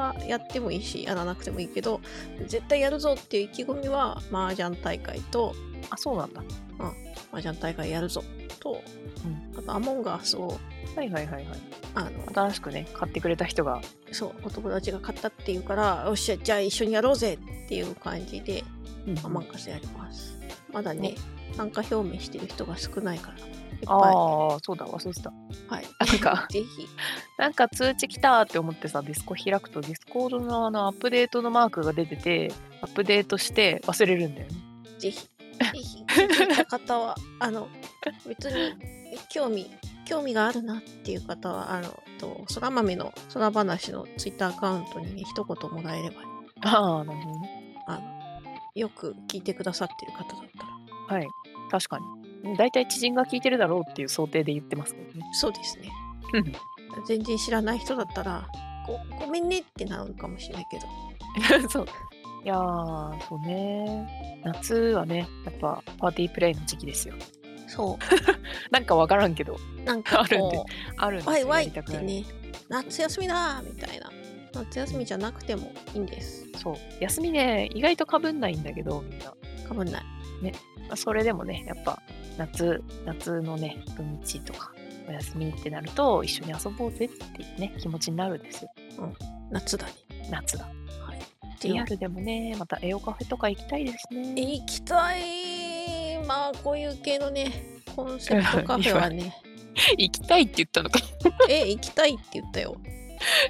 [0.00, 2.00] はやってもいいし、やらなくてもいいけど、
[2.46, 5.54] 絶対やるぞっていう意気込みは、麻雀大会と、
[5.90, 6.42] あ、そうなんだ。
[7.32, 8.22] 麻雀大会やるぞ
[8.58, 8.82] と、
[9.24, 10.58] うんあと、アモンガースを、
[10.96, 11.44] はいはいはいはい。
[11.94, 13.80] あの、新しくね、買ってくれた人が。
[14.12, 18.64] そう、お友達が買ったっていうから、よっしゃ、じゃあ一緒にやろうぜっていう感じで、
[19.24, 20.38] Among Us やります。
[20.72, 21.14] まだね、
[21.54, 23.36] 参加表明してる人が少ないから。
[23.86, 25.32] ああ、そうだ、忘れてた。
[25.68, 25.84] はい。
[25.98, 26.66] なんか ぜひ、
[27.38, 34.56] なんか通知来たって思ってさ、ディスコ開くと、ディスコードのあのアップデートのマークが出てて、アップデートして忘れるんだよね。
[34.98, 35.28] ぜひ、 ぜ
[35.74, 37.68] ひ、聞いた方は、あの、
[38.26, 38.74] 別に
[39.30, 39.70] 興味、
[40.04, 46.22] 興味があるなっていう方は、あの、と空豆の空話のツイッターアカウントにね、一言もらえれば、
[46.62, 47.76] ああ、なるほどね。
[47.86, 48.02] あの、
[48.74, 50.79] よく聞いてくださってる方だったら、
[51.10, 51.28] はい。
[51.70, 51.98] 確か
[52.44, 52.56] に。
[52.56, 55.24] 大体知人が聞いてるだろうっていう想定で言ってますけどね。
[55.32, 55.90] そうですね。
[56.34, 56.52] うん
[57.06, 58.48] 全然知らない人だったら、
[58.86, 60.78] ごごめんねってなるかもしれないけ
[61.60, 61.68] ど。
[61.70, 61.86] そう。
[62.44, 64.40] いやー、そうね。
[64.44, 67.14] 夏はね、やっぱパーティープレイの時期ですよ。
[67.68, 67.96] そ
[68.72, 69.82] なんかわからんけど、う。
[69.84, 72.24] なんかあるんでこあるんでワイワイってね、
[72.68, 74.10] 夏休みだーみたいな。
[74.52, 76.48] 夏休みじゃなくてもいいんです。
[76.56, 76.76] そう。
[76.98, 79.32] 休みね、意外とかぶんないんだけど、みんな。
[79.68, 80.02] かぶんない。
[80.90, 82.02] まあそれでもね、やっぱ
[82.36, 84.72] 夏、夏のね、土日とか、
[85.08, 88.70] お休みってなると、一緒に遊ぼうぜっていうね、気持ちになるんですよ。
[89.50, 89.92] 夏だね。
[90.30, 90.64] 夏だ。
[90.64, 91.68] はい。
[91.68, 94.34] リアルでもね、またエオカフェとか行きたいですね。
[94.34, 99.34] 行きたいまあこういう系のねコンセプトカフェはね
[99.98, 101.00] 行きたいって言ったのか。
[101.48, 102.80] え行きたいって言ったよ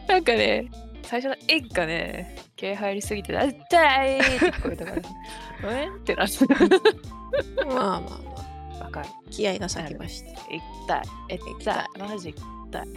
[0.08, 0.70] なんかね、
[1.02, 5.02] 最初の絵がね、気合入りすぎて、あったいって聞こえたから、
[5.62, 5.94] ごめん？
[5.94, 6.54] ってなってた。
[7.64, 9.08] まあまあまわかる。
[9.08, 11.02] あ気合が咲きました行きたい。
[11.38, 11.88] 行きたい。
[11.98, 12.88] マジ行きたい。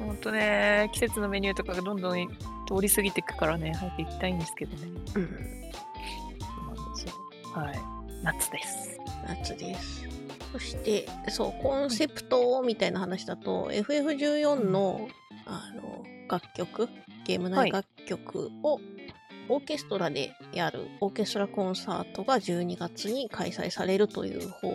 [0.00, 2.34] ほんとね、季節のメニューとかがどんどん通
[2.80, 4.88] り過ぎていくからね、早く行きたいんですけどね。
[5.14, 5.70] うん。
[7.54, 7.78] はい。
[8.24, 8.98] 夏です。
[9.28, 10.08] 夏です
[10.52, 15.08] そしてそうコンセプトみたいな話だと FF14 の
[15.46, 16.88] あの楽曲
[17.24, 18.80] ゲーム内楽曲を
[19.48, 24.72] オーケストラでやるオーケストラコンサートが12月に開催されるという放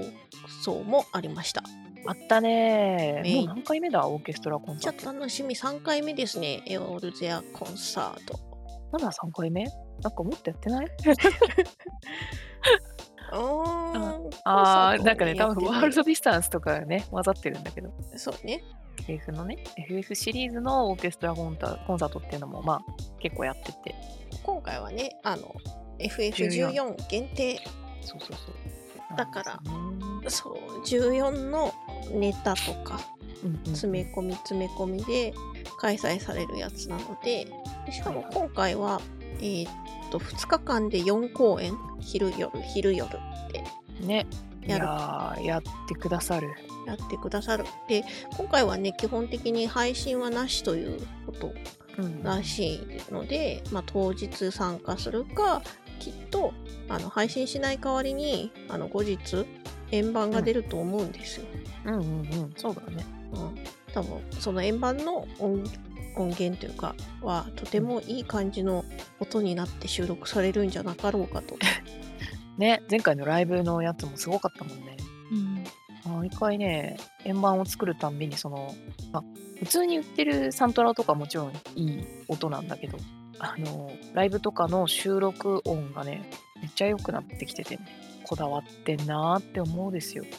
[0.63, 1.63] 送もありました。
[2.07, 3.23] あったね。
[3.25, 4.05] もう何回目だ？
[4.07, 5.09] オーケストラコンサート。
[5.09, 5.55] あ楽しみ。
[5.55, 6.61] 3回目ですね。
[6.67, 8.37] エオルゼアコンサート。
[8.91, 9.63] まだ3回目？
[9.63, 10.87] なんかもっとやってない？
[13.31, 18.63] あー、なんかね、多分ワールドドディスタンスとかね、混ざってるんだけど、そうね。
[18.99, 23.95] FF のね、FF シリーズのオーケストラコンタコンサートっていうのも、まあ、結構やってて、
[24.43, 25.55] 今回はねあの
[25.99, 27.59] FF14 限定。
[28.01, 29.17] そうそうそう。
[29.17, 29.59] だから
[30.29, 31.73] そう14の
[32.11, 32.99] ネタとか
[33.65, 35.33] 詰め込み詰め込みで
[35.79, 37.47] 開催されるやつなので。
[37.85, 38.99] でしかも今回は、
[39.45, 39.71] えーっ
[40.09, 41.77] と2日間で4公演？
[41.99, 43.09] 昼夜昼夜っ
[43.51, 43.63] て。
[44.05, 44.25] ね、
[44.65, 45.45] いやる。
[45.45, 46.49] やってくださる。
[46.87, 47.65] やってくださる。
[47.87, 48.03] で
[48.37, 51.53] 今回はね基本的に配信はなしということ
[51.97, 52.23] うん。
[52.23, 52.75] らし
[53.09, 55.61] いので、まあ、当日参加するか
[55.99, 56.53] きっと
[56.89, 59.45] あの配信しない代わりにあの後日
[59.91, 61.45] 円盤が出ると思うんですよ。
[61.85, 62.03] うんうんう
[62.47, 63.05] ん、そうだね。
[63.33, 63.55] うん、
[63.93, 65.63] 多分その円盤の音
[66.21, 68.85] 音源というかはとてもいい感じの
[69.19, 71.57] 音になって収録されるんじゃなかろうかと。
[72.57, 74.95] ね、前回のライブのやつもすごかったもんね。
[76.07, 78.73] 毎回ね、円盤を作るたんびに、その、
[79.11, 79.23] まあ、
[79.59, 82.97] 普通に売ってるサントラとかもちろんいい音なんだけど、
[83.39, 86.29] あの、ライブとかの収録音がね、
[86.61, 87.87] めっちゃ良くなってきててね、
[88.23, 90.23] こだわってんなーって思うですよ。
[90.23, 90.29] ね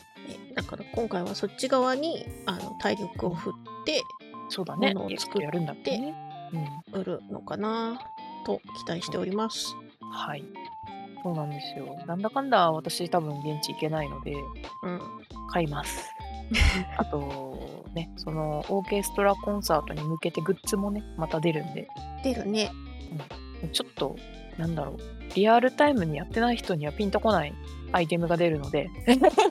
[0.54, 3.52] だから今回はそっち側にあの体力を振っ
[3.84, 4.02] て
[4.48, 4.94] そうだね。
[4.94, 6.14] ものを作ってやるんだってね。
[6.92, 7.00] うん。
[7.00, 7.98] 売るのかな？
[8.44, 9.74] と期待しております。
[10.12, 10.44] はい。
[11.22, 11.96] そうなんですよ。
[12.06, 14.34] なんだかんだ私多分現地行けないので、
[14.82, 15.00] うん。
[15.50, 16.08] 買います。
[16.96, 21.88] あと、ね、そのオーケストラコンサートに向けてグッズもね、また出るんで、
[22.22, 22.70] 出るね。
[23.72, 24.14] ちょっと、
[24.56, 24.98] なんだろう、
[25.34, 27.52] リアルタイムにやってない人にはピンとこない
[27.90, 28.88] アイテムが出るので、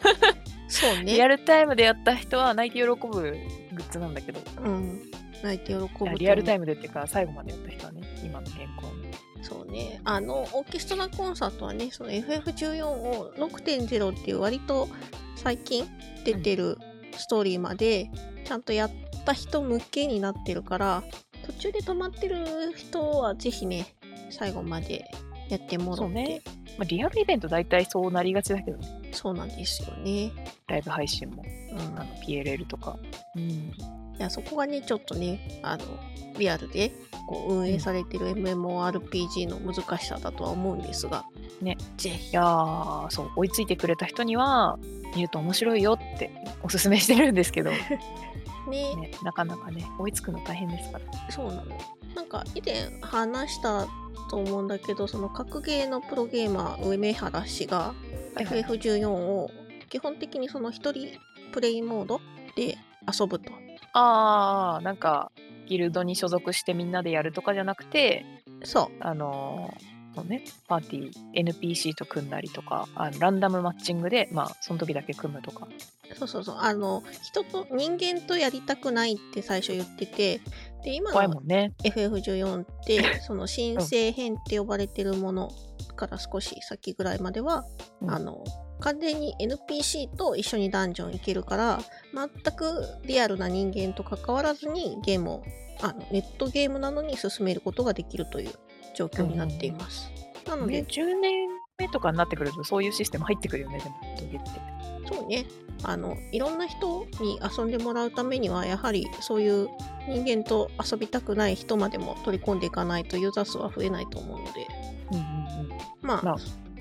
[0.69, 1.37] そうリアね。
[1.37, 3.37] ルタイムでやった人は泣いて喜ぶ
[3.75, 5.01] グッズなんだけど、うん。
[5.43, 6.17] 泣いて喜ぶ。
[6.17, 9.05] リアルタイムでっていうか、最後までやった人はね、今の現行の。
[9.41, 10.01] そうね。
[10.03, 14.89] あの、オーケストラコンサートはね、その FF14 を6.0っていう割と
[15.35, 15.85] 最近
[16.23, 16.77] 出てる
[17.17, 18.09] ストーリーまで
[18.45, 18.91] ちゃんとやっ
[19.25, 21.03] た人向けになってるから、
[21.45, 23.95] 途中で止まってる人はぜひね、
[24.31, 25.05] 最後まで
[25.49, 25.99] やってもらって。
[25.99, 26.41] そうね
[26.77, 30.31] まあ、リアルイベント大体そうなりがちだけどね、そうなんですよね。
[30.67, 31.79] ライブ配信も、うん。
[31.79, 32.97] あの PLL とか。
[33.35, 33.41] うん。
[33.41, 33.71] い
[34.19, 35.83] やそこがねちょっとねあの
[36.37, 36.93] リアルで
[37.27, 41.25] こう運営されてる MMORPG の難しさだとは思うんですが、
[41.61, 44.77] ね、ぜひいやー、そう、追いついてくれた人には、
[45.15, 46.31] 見ると面白いよって
[46.61, 47.71] おすすめしてるんですけど、
[48.69, 51.31] ね、ねなかなかね、追いつくの大変ですから。
[51.31, 51.63] そうなの
[52.15, 53.87] なんか以前話した
[54.29, 57.93] と思うんだけどその格ゲーのプロゲーマー梅原氏が
[58.35, 58.63] はいはい。
[58.63, 59.49] FF14 を
[59.89, 61.17] 基本的にその一人
[61.51, 62.19] プレイモード
[62.55, 63.51] で遊ぶと。
[63.93, 65.31] あー、なんか、
[65.67, 68.25] ギルドに所属してみんなでやるとかじゃなくて、
[68.63, 68.97] そう。
[68.99, 75.67] あのーそうね、パーティー、NPC と組んだりとか、あのランダムマッチングで、まあ、その時だけ組むとか。
[76.17, 76.57] そうそうそう。
[76.57, 80.39] あの人と人間とやりたくないって最初言ってて
[80.85, 81.73] で今の怖いもんね。
[81.83, 85.51] FF14 って その新生編って呼ばれてるもの
[85.95, 87.65] から少し先ぐらいまでは、
[88.01, 88.43] うんあの
[88.81, 91.79] 完全に NPC と一緒にダンジョン行けるから
[92.13, 95.43] 全くリアルな人間と関わらずにゲームを
[95.81, 98.51] あのネットゲームなのに進めることができるという
[98.93, 100.11] 状況になっています。
[100.45, 101.47] なのね、で、10年
[101.79, 104.45] 目とかになってくるとそういうシステム入ってくるよね、でも。
[105.07, 105.45] そうね
[105.83, 109.69] あのいろんな人に遊んでもらうためにはやはりそういう
[110.07, 114.67] 人間と遊びたくない人までも取り込んでいかないとユーザー数は増えないと思うので。
[115.11, 115.77] うんうんうん。
[116.01, 116.35] まあ、まあ。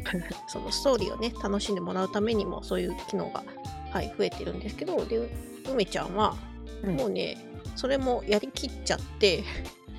[0.48, 3.42] そのストーリーをね楽しんでもらうためにもそういう機能が、
[3.90, 5.30] はい、増えてるんですけどで
[5.66, 6.36] 梅ちゃんは
[6.82, 6.96] うん。
[6.96, 7.38] もうね、
[7.74, 9.42] それもやりきっちゃって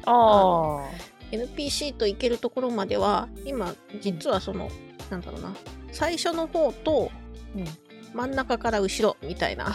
[0.05, 0.87] あ
[1.31, 4.69] NPC と行けるところまでは今実はその
[5.09, 5.55] なんだろうな
[5.91, 7.11] 最初の方と
[7.55, 7.65] うん
[8.15, 9.71] 真ん中から後ろみたいな、あ。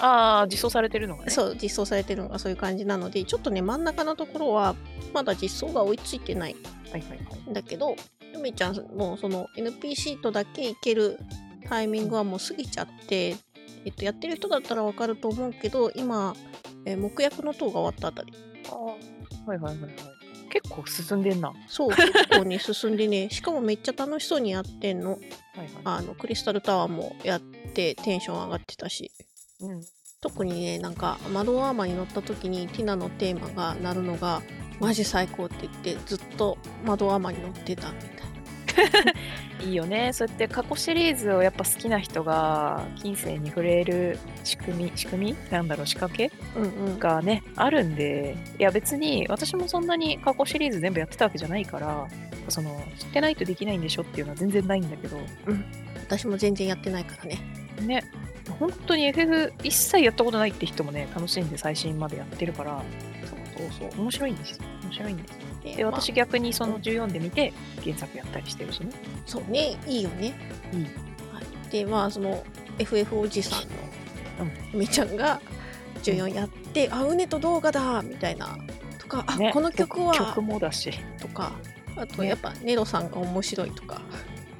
[0.00, 1.30] ああ、実装されてるのがね。
[1.30, 4.74] そう実装されてるのがそういう感じなのでちょっとね真ん中のところは
[5.12, 6.56] まだ実装が追いついてない
[6.90, 7.16] はいはいは
[7.46, 7.50] い。
[7.50, 7.96] んだけど
[8.34, 11.18] 梅ちゃんもうその NPC とだけ行ける
[11.68, 13.36] タイミングはもう過ぎちゃって、
[13.84, 16.34] えっと、やってる人だったらわかると思うけど今、
[16.84, 18.32] えー木薬の塔が終わったあたり
[18.70, 18.76] ああ。
[19.46, 19.90] はいはいはいはい。
[20.50, 21.48] 結構進んでんな。
[21.48, 25.68] はそう 結構ね進んでねしかもめっちゃ楽しそうにやってんのいはい。
[25.84, 29.10] あのクリスタルタワーもやってテンション上がってたし
[29.60, 29.84] うん。
[30.20, 34.42] 特にねなんか窓アーマーに乗った時にティナのテーマが鳴るのが
[34.78, 38.29] マジ最高って言ってずっと窓アーマーに乗ってたみたい
[39.62, 40.12] いいよね。
[40.12, 45.36] そうやって過去シリーズをやっぱ好きな人が近世に触れる仕組み、仕組み？
[45.50, 46.32] なんだろう、仕掛け？
[46.56, 46.98] うんうん。
[46.98, 52.08] がね、あるんで、いや別に私もそんなに過去シリーズ全部やってたわけじゃないから、
[52.48, 55.18] その、知ってないとできないんでしょっていうのは全然ないんだけど、
[56.08, 57.38] 私も全然やってないからね。
[57.82, 58.04] ね、
[58.58, 62.82] 本当に FF 一切やったことないって人もね、楽しんで最新までやってるから、
[63.24, 64.58] そうそうそう、面白いんですよ。
[64.84, 65.38] 面白いんです。
[65.38, 65.92] で、でまあ。
[65.92, 68.90] 私逆にその14で見て原作やったりしてるしね。
[69.26, 70.34] そうねいいよね、
[70.72, 70.82] いい。
[71.32, 72.44] はい、でまあその
[72.78, 73.66] FF おじさんの
[74.72, 75.40] 梅ちゃんが
[76.02, 78.56] 14やって、あうねと動画だみたいな。
[78.98, 79.50] とかあ、ね。
[79.52, 80.92] この曲は曲もだし。
[81.20, 81.52] とか
[81.96, 82.28] あとね。
[82.28, 84.00] やっぱネロさんが面白いとか、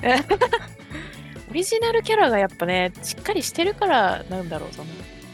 [1.51, 4.89] オリジナルキャラがやっぱね、しっかりしてるから、なんだろう、その、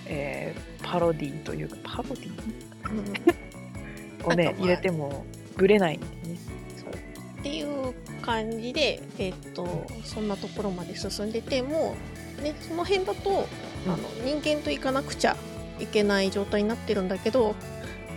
[0.06, 2.30] えーパロディというか、パロディ
[4.24, 6.38] をねなん、かまあ入れてもぶれないんでね。
[6.76, 7.40] そう。
[7.40, 11.96] っていう感じで、えっとそんなところまで進んでても
[12.38, 13.92] う、ね、その辺だと、うん。
[13.92, 15.36] あの人間と行かなくちゃ
[15.78, 17.54] いけない状態になってるんだけど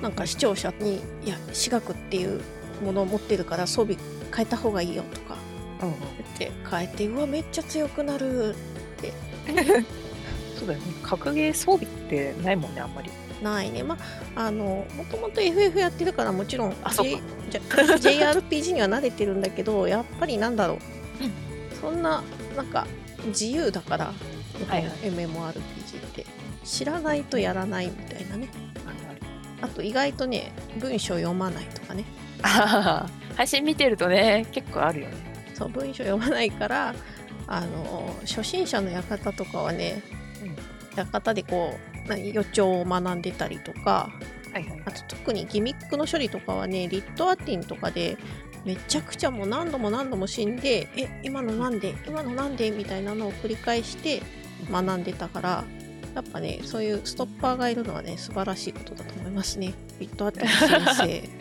[0.01, 2.41] なんか視聴者に「いや私学っていう
[2.83, 3.97] ものを持ってるから装備
[4.35, 5.37] 変えた方がいいよ」とか
[5.83, 5.93] うんっ
[6.37, 8.55] て変えて「うわめっちゃ強くなる」
[10.59, 10.85] そうだよね。
[11.03, 13.09] 格ゲー装備ってないもんね、あんまり。
[13.41, 13.83] ないね。
[13.83, 13.97] ま
[14.35, 17.21] ああのもともと FF やってるからもちろんあそっか。
[17.49, 17.61] じゃ
[18.41, 20.79] JRPG には慣れてるんだけどやっぱりなんだろう、
[21.79, 22.21] そんな
[22.55, 22.85] なんか
[23.27, 24.05] 自由だから、
[24.67, 24.91] はいはい。
[25.03, 26.25] MMORPG って。
[26.65, 28.49] 知らないとやらないみたいなね。
[29.61, 32.05] あと意外とね文章読まないとかね。
[33.35, 35.15] 配信見てるとね、結構あるよね。
[35.53, 36.95] そう文章読まないから
[37.47, 40.01] あの初心者の館とかはね、
[40.95, 41.75] 館でこ
[42.05, 44.09] う何予兆を学んでたりとか
[44.53, 44.81] はいはい。
[44.85, 48.17] あと特にギミックの処理とかはねリットアティンとかで
[48.65, 54.21] めちゃくちゃもう何度も何度も死んでえ今のなんで今のなんでみたいなのを繰り返して
[54.69, 55.63] 学んでたから
[56.15, 59.73] やっぱねそういうストッパーがいるのはね素晴らしいことだと思いますね。
[59.99, 61.29] リットアティン先生。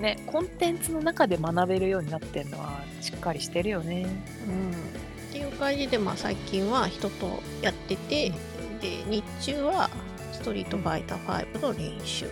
[0.00, 4.06] ね、コンテンツの中で学べるようになってるのはしっかりしてるよね。
[4.48, 4.70] うん。
[4.70, 8.32] っていう感じで、まあ、最近は人とやってて
[8.80, 9.90] で日中は
[10.32, 12.26] ストリートファイター5の練習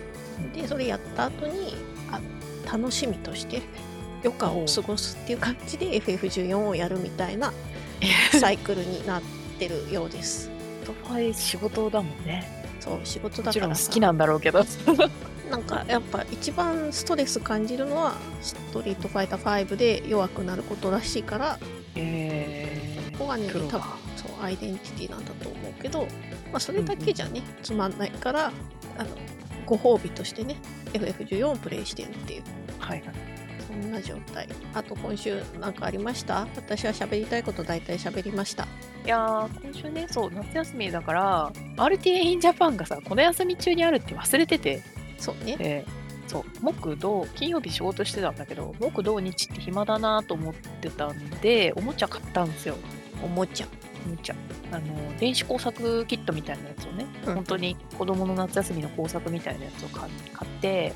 [0.53, 1.75] でそれやった後に
[2.11, 2.19] あ
[2.71, 3.61] 楽しみとして
[4.23, 7.53] 余暇を過ごすっていう感じで FF14 をやるみたいな
[8.39, 9.21] サイクルになっ
[9.57, 10.49] てるようです。
[10.85, 12.59] ストファイ仕事だもんね。
[12.79, 14.65] そう仕事もちろん好きなんだろうけど。
[15.49, 21.57] なんかやっぱ一番ストレス感じるのはストリートファイター5で弱くなることらしいから
[21.95, 23.81] えここがね多分
[24.41, 26.01] アイデンティティなんだと思うけど、
[26.51, 28.51] まあ、それだけじゃね、つまんないから
[28.97, 29.09] あの
[29.65, 30.57] ご褒美としてね
[30.93, 32.43] FF14 をプレイしてるっていう。
[32.43, 33.13] ー、はいはい。
[33.67, 34.47] そんな状態。
[34.73, 36.47] あと今週なんかありました？
[36.55, 38.67] 私は喋りたいこと大体喋りました。
[39.05, 44.81] いやー、今週ね、そう、夏休みだから、RTA in Japan がさ、この休み中にあるって忘れてて、
[45.17, 45.55] そうね。
[45.55, 45.85] で
[46.27, 52.75] そう、木、土、金曜日仕事してたんだけど、木、土、日って暇だなと思ってたんで、おもちゃ買ったんですよ。
[53.23, 53.67] おもちゃ
[54.05, 54.35] おもちゃ。
[54.71, 60.93] あの、電子工作キットみたいなやつをね、うん本当に子供の夏休みの工作みたいなやつを買買って、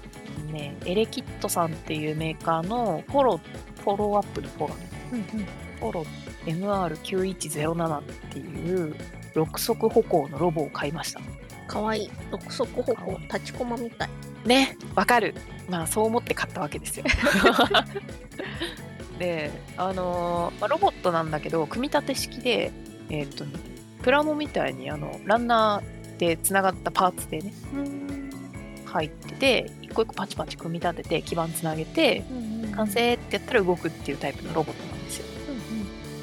[0.52, 4.90] ね、エレキットさんっていうメーカーのフォロー、フォローアップのフォローね。
[5.80, 6.08] フォローっ
[6.46, 8.02] MR9107 っ
[8.32, 8.96] ていう
[9.36, 11.22] 6足歩行のロボを買いました。
[11.68, 12.12] かわいい。
[12.32, 14.10] 六足歩行、立ちコマみたい。
[14.46, 15.34] ね、わかる。
[15.70, 17.06] まあそう思って買ったわけですよ。
[19.20, 22.72] で、あのーまあ、ロボットなんだけど、組み立て式で、
[23.10, 23.52] えーっとね、
[24.02, 27.54] プラモみたいにあのランナーでつながったパーツでね、
[28.86, 32.24] 入ってて、一個一個パチパチ組み立てて、基板つなげて、
[32.76, 35.26] 完成ってやったら動くっていうタイプのロボットなんですよ。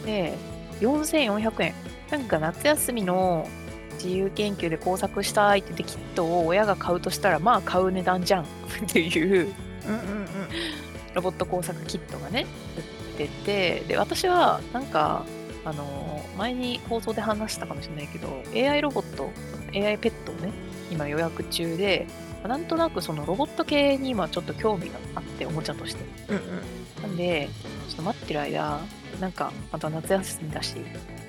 [0.06, 0.34] で、
[0.80, 1.74] 4400円。
[2.10, 3.48] なんか夏休みの
[3.94, 8.46] 自由研究で工作したいって言ってキットを親が買うとしたら、まあ買う値段じゃん っ
[8.92, 9.54] ていう
[9.86, 10.28] うんうんうん。
[11.14, 12.46] ロボット工作キットがね、
[13.16, 15.24] 売ってて、で、私はなんか、
[15.64, 19.30] あのー前に放送で話したかもしれないけど、AI ロボット、
[19.74, 20.52] AI ペットをね、
[20.90, 22.06] 今予約中で、
[22.44, 26.04] なんとなくそのロボット系に今ちょっと興味があって、おもちゃとして。
[26.28, 27.02] うんうん。
[27.02, 27.50] なんで、
[27.88, 28.80] ちょっと待ってる間、
[29.20, 30.76] なんか、また夏休みだし、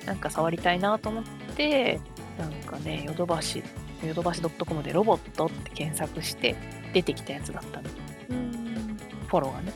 [0.06, 1.24] なんか触りたいなと思っ
[1.56, 2.00] て、
[2.38, 3.62] なんかね、ヨドバシ、
[4.06, 6.56] ヨドバシ .com でロボットって検索して
[6.94, 7.90] 出てきたやつだったの。
[9.26, 9.72] フォローがね。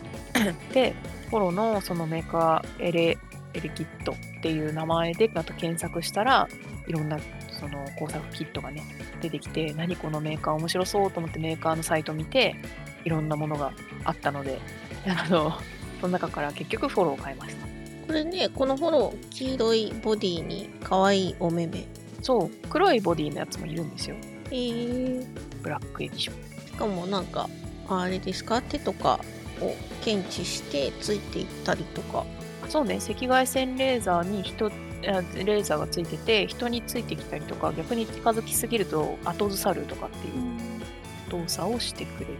[0.72, 0.94] で、
[1.30, 3.18] フォローのそのメーカーエレ、
[3.56, 6.48] エレキットっていう名前でまた検索したら、
[6.86, 7.18] いろんな
[7.58, 8.82] その工作キットがね、
[9.20, 12.56] 出てきて、何このメーカー面白そうと思ってメーカーのサイト見て、
[13.04, 13.72] いろんなものが
[14.04, 14.60] あったので、
[15.06, 15.58] あの、
[16.00, 17.66] その中から結局フォローを買いました。
[18.06, 21.86] これね、このフォロー、黄色いボディに可愛いお目目。
[22.22, 24.16] そう、黒いボディのやつもいるんですよ。
[24.50, 25.26] えー、
[25.62, 26.66] ブラックエディション。
[26.66, 27.48] しかもなんか、
[27.88, 29.20] あれですか、手とか
[29.60, 32.24] を検知してついていったりとか。
[32.68, 42.32] そうね、赤外線レーザーに人、あレーザーがついてて、人についてきたりとか、逆に近づきすぎると後ずさるとかっていう動作をしてくれる。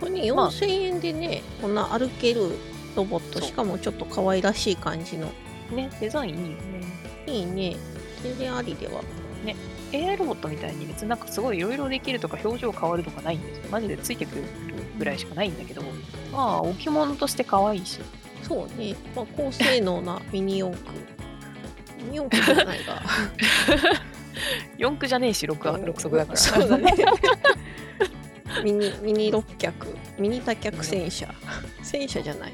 [0.00, 2.52] これね、まあ4000円でね、こんな歩ける
[2.96, 5.30] ロボット、しかもちょっと可愛らしい感じの。
[5.72, 6.56] ね、デザインいいよね。
[7.26, 7.76] いいね。
[8.22, 9.02] 全然ありでは。
[9.92, 13.64] AI ロボットみたいに別になんかすごいいろいろできるとか表情変わるとかないんですよ。
[13.72, 14.44] マジでついてくる
[14.98, 15.82] ぐらいしかないんだけど、
[16.32, 17.98] まあ置物として可愛いし、
[18.42, 18.94] そうね。
[19.14, 20.90] まあ、高性能なミニ四駆。
[21.98, 23.02] ミニ四駆じゃないが。
[24.78, 26.38] 四駆じゃねえし、六六足だから。
[26.38, 26.94] そうだね。
[28.64, 29.94] ミニ、ミニ六脚。
[30.18, 31.32] ミニ多脚戦車。
[31.82, 32.52] 戦車じゃない。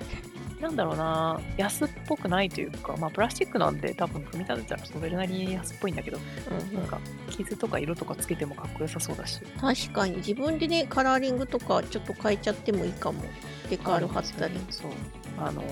[0.61, 6.99] なんだろうな、安っぽくないというか、まあプラスチックなんで多分組み立てたらそれなりに安っぽいんだけど、うんうんなんか
[7.31, 9.41] 傷とか色とかつけてもかっこよさそうだし。
[9.61, 13.23] 確かに自分でねカラーリングとかちょっと変えちゃってもいいかも
[13.69, 14.93] デカール貼ったりそう。
[15.39, 15.63] あの、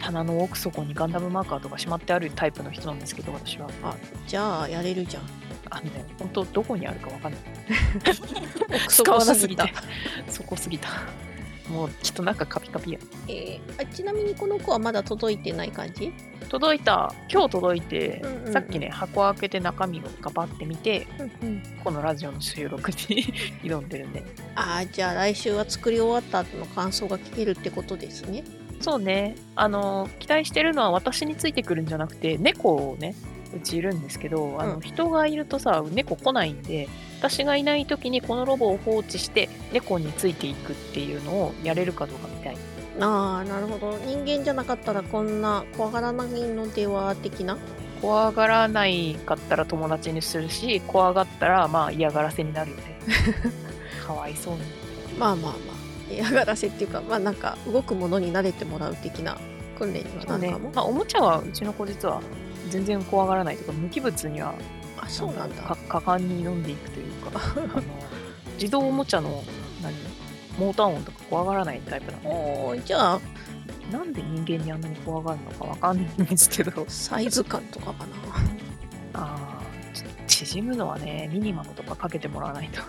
[0.00, 3.68] 棚の奥底にガンダムマーカーとかしまってあるタイプの人なんですけど、私は。
[3.82, 3.96] あ
[4.26, 5.22] じゃあやれるじゃん
[5.70, 7.40] あのね、本当どこにあるかわかんない。
[8.84, 9.68] 奥使わな底すぎた。
[10.28, 10.88] そこすぎた。
[11.68, 12.98] もうきっとなんかカピカピや。
[13.28, 16.12] えーあちなみにこの子はまだ届いてない感じ？
[16.50, 22.96] 届いた、今日届いて、うんうんうんさっきね、箱開けて中身をガバって見て、うんうんこのラジオの収録に
[23.64, 24.22] 挑んでるんで。
[24.54, 28.44] あーじゃあ来週は作り終わった後の感想が聞けるってことですね
[28.84, 33.14] そうね、あの、期待してるのは私についてくるんじゃなくて、猫をね、
[33.56, 42.56] うちいるんですけど、あの、うん人がいるとさ、猫来ないんで、私がいない時にこのロボを放置して、猫についていくっていうのをやれるかどうかみたい。
[43.00, 47.56] ああなるほど人間じゃなかったらこんな怖がらないのでは的な？
[48.02, 52.98] 怖がらないかったら友達にするし、怖がったらまあ嫌がらせになるよね。
[54.06, 54.60] かわいそうに。
[55.18, 55.73] まあまあまあ
[56.10, 59.38] 嫌がらせっていうかまあなんか動くものに慣れてもらう的な
[59.78, 62.20] 訓練にはなるかも、まあ、おもちゃはうちの子実は
[62.70, 64.54] 全然怖がらないというか無機物には
[65.00, 65.62] あそうなんだ。
[65.62, 67.82] か果敢に飲んでいくというか あの
[68.54, 69.42] 自動おもちゃの
[69.82, 69.92] 何
[70.58, 73.20] モーター音とか怖がらないタイプなのおーじゃあ
[73.90, 76.84] なんで人間にあんなに怖がるのかわかんないんですけど。
[76.88, 79.20] サイズ感とかかな？
[79.20, 79.60] あ
[80.26, 82.80] 縮むのはねミニマムとかかけてもらわないと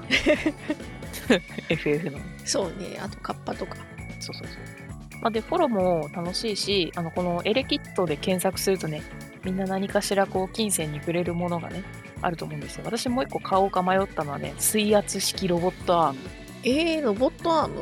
[1.69, 2.19] FF の。
[2.43, 2.99] そうね。
[3.01, 3.75] あとカッパとか。
[4.19, 5.21] そうそうそう。
[5.21, 9.01] まあ、で、フォローも楽しいし、あの、このエレキットで検索するとね、
[9.43, 11.83] みんな何かしらこう、金銭に触れるものがね、
[12.21, 12.83] あると思うんですよ。
[12.85, 16.19] 私もう一個買おうか迷ったのはね、水圧式ロボットアーム。
[16.63, 17.75] えー、ロボットアーム？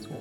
[0.00, 0.12] そう。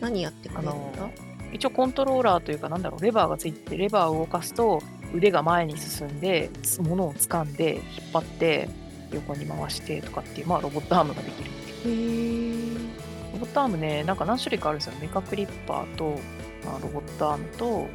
[0.00, 1.12] 何やってくれるんだ、あの
[1.52, 6.50] 一応コントローラーというか、なんだろう、レバーがついてて、レバーを動かすと、腕が前に進んで、
[6.80, 8.68] 物を掴んで、引っ張って、
[9.12, 11.50] 横に回してとかっていう、まあ、ロボットアームができる
[11.84, 14.94] ロボットアームね、なんか何種類かあるんですよ。
[15.00, 16.18] メカクリッパーと、
[16.64, 17.88] まあ、ロボットアームと、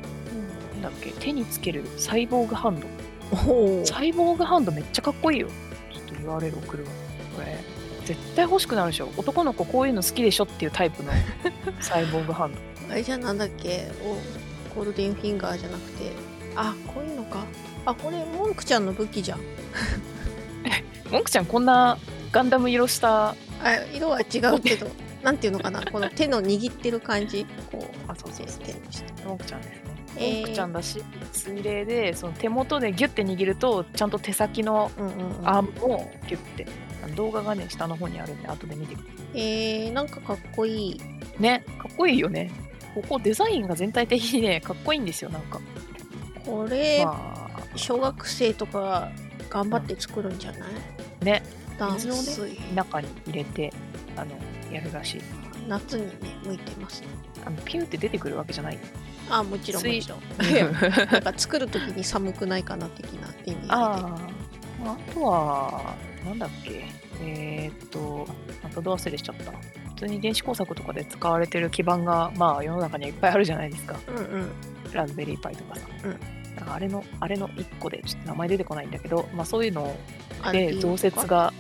[0.74, 2.88] なんだっけ、手につけるサイボーグハンド。
[3.86, 5.50] サイボーグハンドめっちゃかっこいいよ。
[5.94, 6.90] ちょっと URL 送るわ。
[7.36, 7.58] これ、
[8.06, 9.10] 絶対欲しくなるでしょ。
[9.18, 11.12] 男の子こういうの好きでしょっていうタイプの
[11.82, 12.60] サイボーグハンド。
[12.92, 13.88] あれじゃなんだっけ？
[14.04, 16.12] おゴールデンフィンガーじゃなくて
[16.56, 17.46] あこういうのか
[17.86, 19.40] あこれモンクちゃんの武器じゃん
[21.10, 21.98] モンクちゃんこんな
[22.34, 24.88] ガンダム色したあ色は違うけど
[25.24, 27.46] なんていうのかなこの手の握ってる感じ。
[27.72, 28.64] こうあそうそうそう。
[28.64, 29.82] 手にしてモンクちゃんですね。
[30.18, 30.36] えー。
[30.36, 31.04] モンクちゃんだし、
[31.34, 35.50] 水冷でその手元でギュッて握るとちゃんと手先のうんうんうん。
[35.50, 36.68] アームもギュッて
[37.16, 39.02] 動画がね下の方にあるんで後で見てく
[39.34, 41.02] えー、なんかかっこいい。
[41.40, 42.52] ねかっこいいよね。
[42.94, 45.60] ここデザインが全体的にねかっこいいんですよなんか。
[46.46, 47.62] これ、まあ。
[47.76, 49.10] 小学生とか
[49.50, 50.60] 頑張って作るんじゃない、
[51.22, 51.42] ね。
[51.42, 53.74] ダンス水を水、中に入れて
[54.16, 54.32] あの
[54.72, 55.22] やるらしい。
[55.68, 56.12] 夏にね
[56.46, 57.08] 向いてますね。
[57.46, 58.80] あのピューって出てくるわけじゃない。
[59.30, 61.12] あもちろんも水ちろん。
[61.12, 63.68] なんか作る時に寒くないかな的な意味で。
[63.70, 64.16] あ
[64.84, 65.96] ああとは
[66.26, 66.86] なんだっけ。
[67.22, 68.28] えーっと
[68.62, 69.52] またど忘れしちゃった。
[69.96, 73.98] 普通に電子工作とかで使われてる基板がまあ世の中にはいっぱいあるじゃないですか。
[74.08, 74.52] うんうん。
[74.94, 76.20] ラズベリーパイとかさ、うん。
[76.56, 79.96] なんかあれのあれの1個でちょっと名前出てこないんだけど、まあ、そういうの
[80.52, 81.54] で増設が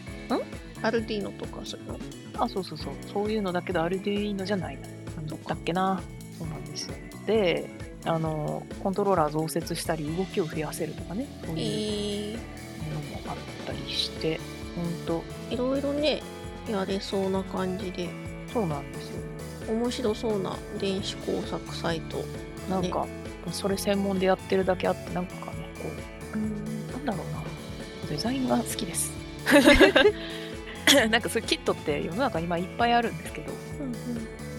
[0.81, 1.99] アルディーノとかそういうの？
[2.37, 2.93] あそうそうそう。
[3.11, 4.77] そういうのだけどアルディーノじゃない。
[4.77, 4.81] な
[5.15, 6.01] なんだっけな。
[6.37, 6.95] そうなんですよ。
[7.25, 7.69] で
[8.05, 11.27] あのコントローラー増設したり動きを増やせるとかね。
[11.45, 12.37] そうえいう
[12.93, 14.39] のもあったりして
[14.75, 15.23] 本当
[15.53, 16.21] いろいろね
[16.69, 18.09] やれそうな感じで。
[18.53, 19.15] そうなんですよ。
[19.67, 22.23] 面白そうな電子工作サイト
[22.69, 23.07] なんか、
[23.51, 25.41] それ専門でやってるだけあってなんかね
[25.81, 25.89] こ
[26.35, 26.53] ううん。
[26.91, 27.43] なんだろうな。
[28.09, 29.11] デザインが好きです
[31.09, 33.51] なんかそういうキットって世の中今いっぱいあるんですけど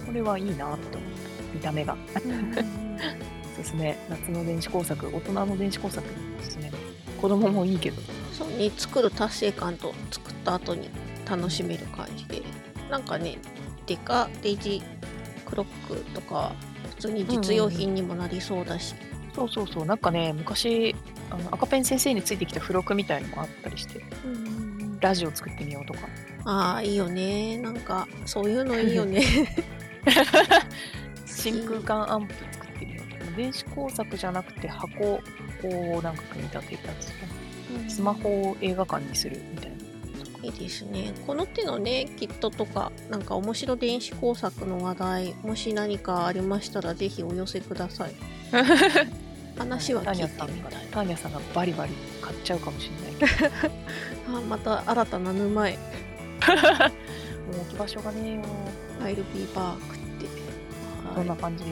[0.07, 1.97] これはいいなって思った見た目が。
[2.25, 2.55] うんうんうん。
[3.57, 3.99] ですね。
[4.11, 6.07] 夏の電子工作大人の電子工作
[6.39, 6.71] ですね。
[7.21, 8.03] 子供もいいけど。
[8.33, 10.91] そうね作る達成感と作った後に
[11.29, 12.43] 楽しめる感じで。
[12.91, 13.39] なんかね
[13.87, 14.83] デカデジ
[15.45, 16.53] クロックとか
[16.91, 18.95] 普通に実用品にもなりそうだし、
[19.35, 19.87] そうそうそう。
[19.87, 20.95] なんかね昔
[21.31, 24.03] あの赤ペン先生についてきた付録みたいのもあったりして
[25.01, 26.09] ラジオ作ってみようとか。
[26.45, 27.59] ああいいよね。
[27.59, 29.23] なんかそういうのいいよね。
[31.27, 33.33] 真空管アンプ作ってみようとか。
[33.37, 35.21] 電子工作じゃなくて箱
[35.65, 37.19] をなんか組み立てるやつとか
[37.89, 39.77] スマホを映画館にするみたいな。
[40.43, 41.13] いいですね。
[41.27, 48.13] この手のねキットとかなんか面白電子工作の話題もし何かありましたらぜひお寄せください
[49.59, 50.87] 話は聞いてみたい。
[50.91, 53.49] ターニャさんがバリバリ買っちゃうかもしれないけ
[54.29, 54.37] ど。
[54.39, 55.73] あまた新たな沼へ。
[55.73, 55.79] も
[57.59, 58.43] う置き場所がねえよ。
[58.99, 60.27] ファイルビーバークって。
[61.15, 61.65] こんな感じ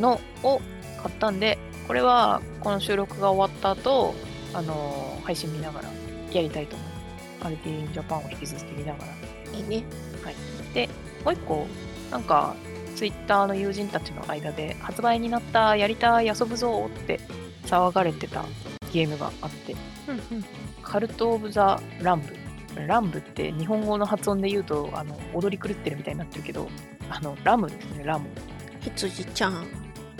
[0.00, 0.60] のを
[1.02, 4.14] 買ったんでこれはこの収録が終わった後
[4.52, 5.88] あのー配信見ながら
[6.32, 6.94] やりたいと思いま
[7.40, 9.58] すアルティーンジャパンを引き続き見ながら。
[9.58, 9.84] いいね。
[11.24, 11.66] もう一個
[12.10, 12.54] なんか
[13.00, 17.18] ツイッターの友人たちの間で発売になったやりたい遊ぶぞって
[17.64, 18.44] 騒がれてた
[18.92, 19.74] ゲームがあって
[20.06, 20.44] うんうん
[20.82, 22.36] カルト・オブ・ザ・ランブ。
[22.86, 26.68] ランブって日本語の発音で言うとあの踊り狂ってるみたいになってるけど、
[27.08, 28.28] あのラムですね、ラム。
[28.80, 29.66] 羊ちゃん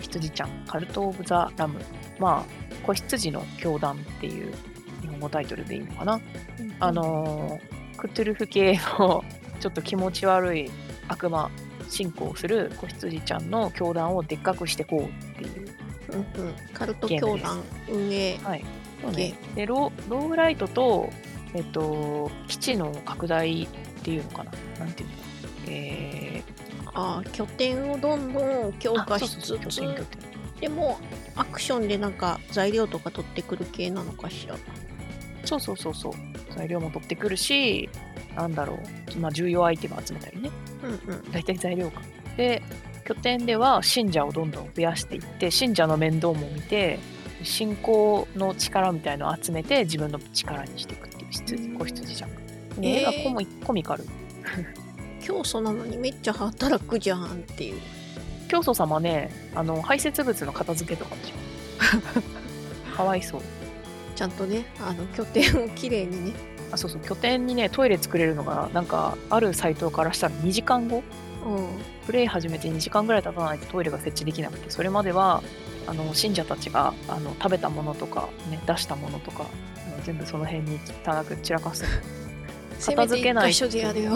[0.01, 0.65] 羊ちゃん。
[0.67, 1.81] カルト・オブ・ザ・ラム。
[2.19, 4.55] まあ、子羊の教団っていう
[5.03, 6.21] 日本語タイトルでいいのかな。
[6.79, 9.23] あのークトゥルフ系の
[9.61, 10.71] ちょっと気持ち悪い
[11.09, 11.51] 悪魔
[11.91, 15.77] 信仰をする子羊ちゃんの教団をでっかくしてこうっていう。
[16.13, 18.65] うんうん、カルト教団運営はい。
[19.01, 21.09] そうゲね、でローライトと、
[21.55, 23.69] えっと、基地の拡大っ
[24.03, 24.53] ていうのかな。
[24.79, 25.15] なんていうの
[25.69, 26.43] え
[26.95, 29.59] あー拠点をどんどん強ー、化しつつ
[30.61, 30.99] でも
[31.37, 34.57] アクションでなんか材料とか取ってくる系なのかしら
[35.45, 36.13] そうそうそうそう。
[36.55, 37.89] 材料も取ってくるし、
[38.37, 38.79] なんだろ
[39.17, 39.19] う。
[39.19, 40.51] まあ、重要アイテム集めたりね。
[40.83, 42.03] うんうん大体材料か。
[42.37, 42.63] で、
[43.05, 46.99] 拠点では信者をどんどん増やしていって、信者の面倒も見て、
[47.43, 52.31] 信仰の力みたいのを集めて自分の力にしていくっていう羊子羊じゃん。
[52.85, 54.05] 絵がコミコミカル。
[55.23, 57.81] 教祖なのにめっちゃ働くじゃんっていう
[58.49, 61.41] 教祖様ね、あの排泄物の片付けとかもしま
[62.13, 62.97] す。
[62.97, 63.43] かわいそう。
[64.21, 66.33] ちゃんとねあの拠点をきれいにね。
[66.71, 71.03] あ、そうそう、拠点にね、トイレ作れるのが、なんか、あるサイトからしたら2時間後？
[71.47, 71.69] うん。
[72.05, 75.43] プレイ始めて2時間ぐらい経たないとトイレが設置できなくて、それまでは、
[75.87, 79.47] あの信者たちがあの食べたものとか、ね、出したものとか、
[80.05, 81.85] 全部その辺に汚く散らかす。
[82.85, 84.13] 片付けないでやるよ。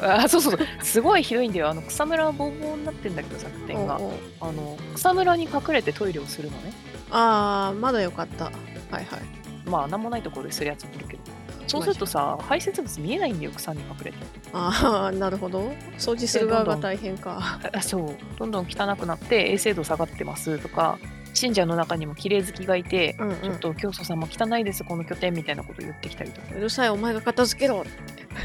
[0.00, 1.70] あそうそうすごいひどいんだよ。
[1.70, 3.96] あの草むらはボーボーになってんだけどさ、拠点が。
[4.40, 6.72] あの草むらに隠れてトイレをするのね。
[7.10, 8.50] ああまだよかった
[8.90, 9.20] はいはい。
[9.68, 11.22] まあ、なんもないところでするやつもいるけど。
[11.66, 14.18] そうするとさ、排泄物見えないんだよ、草に隠れて。
[14.52, 15.72] ああなるほど。
[15.98, 17.60] 掃除する側が大変か。
[17.72, 20.98] あそう、どんどん汚くなって衛生度下がってますとか、
[21.32, 23.36] 信者の中にも綺麗好きがいて、うんうん。
[23.36, 26.54] ちょっと教祖様汚いですこの拠点みたいなこと言ってきたりとか。
[26.54, 27.84] うるさいお前が片付けろ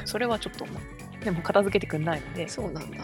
[0.05, 0.65] それはちょっと
[1.23, 2.97] でも片付けてくんないのでそうなんだ。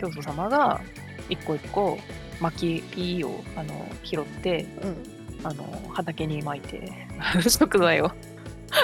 [0.00, 0.80] 教祖様が
[1.28, 1.98] 一個一個
[2.40, 6.92] 薪ピーをあの拾ってうんあの畑に撒いて
[7.48, 8.10] 食材を。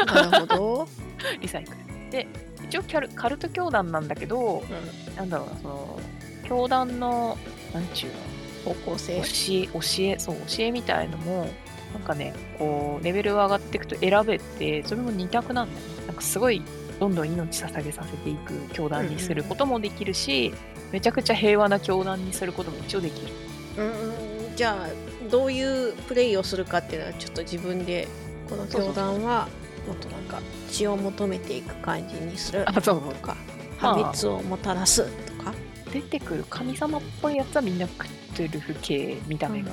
[0.07, 0.89] なるほど、
[1.41, 2.11] リサイクル。
[2.11, 2.27] で
[2.65, 6.01] 一応キャルカルト教団なんだけどうなんだろうなその
[6.45, 7.37] 教団の
[7.73, 11.49] なんちゅうのん、方向性教え教えそう教えみたいのも
[11.93, 16.07] なんかねこうレベルが上がっていくと選べてそれも二択なんだよね。
[16.07, 16.63] なんかすごい
[16.99, 20.53] どんどん命捧げさせていく教団にすることもできるし、
[20.91, 23.33] めちゃくちゃ平和な教団にすることも一応できる。
[23.77, 24.57] うん。
[24.57, 28.09] じゃあどういうプレイをするかっていうのはちょっと自分で
[28.49, 29.49] この教団は
[29.87, 32.69] もっとなんか血を求めていく感じにする。
[32.69, 33.15] あそう。
[33.15, 33.37] とか
[33.81, 33.95] まあ。
[33.95, 35.55] 破滅をもたらすとか、
[35.93, 39.71] 出てくる神様っぽいやつはみんな食ってる風景見た目が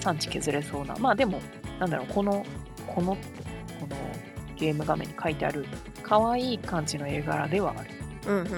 [0.00, 1.40] 産地削れそうな、まあでも
[1.78, 2.44] なんだろうこの
[2.86, 3.16] この
[3.80, 3.96] この
[4.56, 5.66] ゲーム画面に書いてある
[6.02, 7.90] 可愛い感じの絵柄ではある。
[8.26, 8.52] うんうんうん。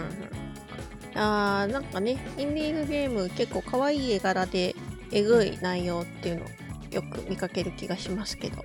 [1.14, 4.76] あーなんかねインディーズゲーム結構可愛い絵柄で
[5.13, 6.49] えぐい内容っていうのを
[6.91, 8.65] よく見かける気がしますけど。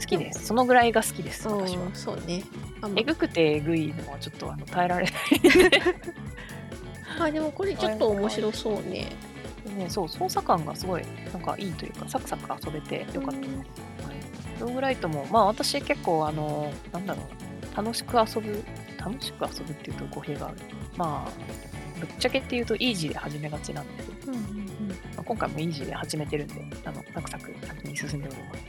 [0.00, 0.46] 好きです。
[0.46, 1.88] そのぐらいが好きです私は。
[1.94, 2.42] そうね。
[2.96, 5.14] えぐくてえぐいのはちょっとあの耐えられない。
[7.20, 9.10] あでもこれちょっと面白そうね。
[9.76, 11.02] ね、そう操作感がすごい
[11.32, 14.16] なんかいいというかサクサク遊べてよかったです、はい、
[14.60, 17.22] ローグライトもまあ私結構あのなんだろ
[17.74, 18.64] う楽しく遊ぶ
[18.98, 20.56] 楽しく遊ぶっていうと語弊がある。
[20.96, 24.02] まあぶっちゃけっていうとイージーで始めがちなんで。
[24.02, 24.42] すけど、まあ
[25.28, 26.54] 今回もイージーで始めてるんで
[26.86, 28.60] あのサクサク先に進んでおります。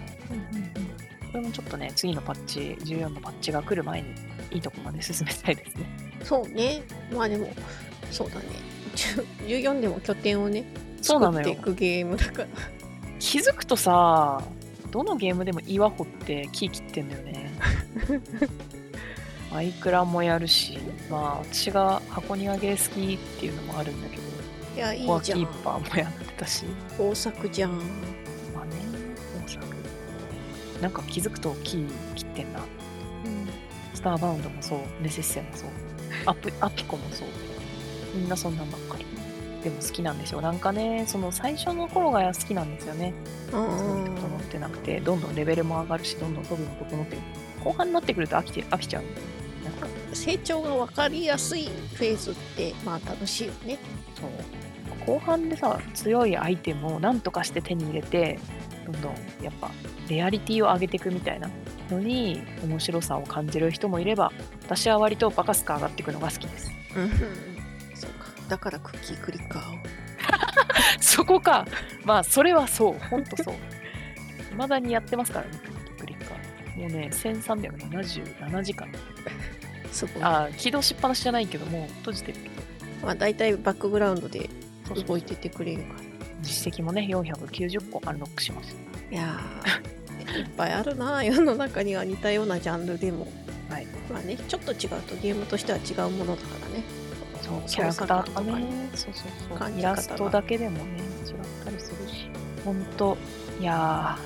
[1.31, 4.09] これもちょっとね次のパッチ14のパッチが来る前に
[4.51, 5.85] いいとこまで進めたいですね。
[6.21, 6.83] そうね。
[7.13, 7.49] まあでも
[8.11, 8.45] そうだね。
[8.95, 10.65] 10 14でも拠点をね
[11.01, 12.47] 作っていくゲームだから。
[13.19, 14.43] 気づくとさ
[14.91, 17.53] どのゲームでも岩掘って木切ってんだよね。
[19.49, 20.77] マイクラもやるし
[21.09, 24.23] まあ私が箱庭ゲー好きっていうのもあるんだけど
[24.75, 26.65] いやいいコアキじゃんーパーもやってたし
[26.97, 27.77] 豊作じゃん。
[28.55, 28.71] まあね
[29.45, 29.65] 大作。
[30.81, 31.85] なんか気づくと木
[32.15, 32.61] 切ってんな。
[33.93, 35.69] スターバウンドもそうネセッセもそう。
[36.25, 37.27] アプ アピコもそう。
[38.15, 39.05] みんなそんなんばっかり。
[39.63, 40.41] でも好きなんでしょう。
[40.41, 43.13] なんかねその最初の頃が好きなんですよね。
[43.47, 44.15] うんそううん。
[44.15, 47.21] 整ってなくて、どんどんレベルも上がるし、どんどん装備も整ってる。
[47.63, 49.03] 後半になってくると飽きて飽きちゃう。
[50.13, 53.77] 成長が分かりやすいフェーズってまあ楽しいよね
[54.15, 54.29] そう。
[55.05, 58.39] 後半でさ、強いアイテムを何とかして手に入れて、
[58.85, 59.71] どんどんやっぱ、
[60.07, 61.49] レアリティを上げていくみたいな
[61.89, 64.31] のに、面白さを感じる人もいれば、
[64.65, 66.71] 私は割とバカスカ上がっていくのが好きです。
[66.95, 67.09] うん
[67.95, 69.77] そうかだからクッキークリッカーを
[70.99, 71.65] そこか。
[72.03, 72.99] まあ、それはそう。
[73.09, 73.55] ほんとそう。
[74.51, 75.51] 未だにやってますからね、
[75.99, 76.79] クリッカー。
[76.79, 78.87] もうね、1377時間。
[79.91, 82.55] すごいあー起動しっぱなしじゃないけどもう閉じてるけど。
[83.03, 84.49] まあ大体バックグラウンドで
[85.07, 85.99] 動いててくれるから。
[86.41, 88.73] 実績もね490個アンロックしまし
[89.11, 93.27] いやーいっぱいあるな世の中には似たようなジャンルでも。
[93.67, 93.87] たはい。
[94.11, 96.83] まあねちょっと違うとゲームとしては違うものだからね。
[97.41, 98.89] そうキ操ャラクターとかね。
[98.93, 99.57] そうそうそう。
[99.57, 99.93] 感じ方が。
[99.93, 101.35] イラストだけでもね違っ
[101.65, 102.29] たりするし。
[102.63, 103.17] ほんと
[103.59, 104.17] いや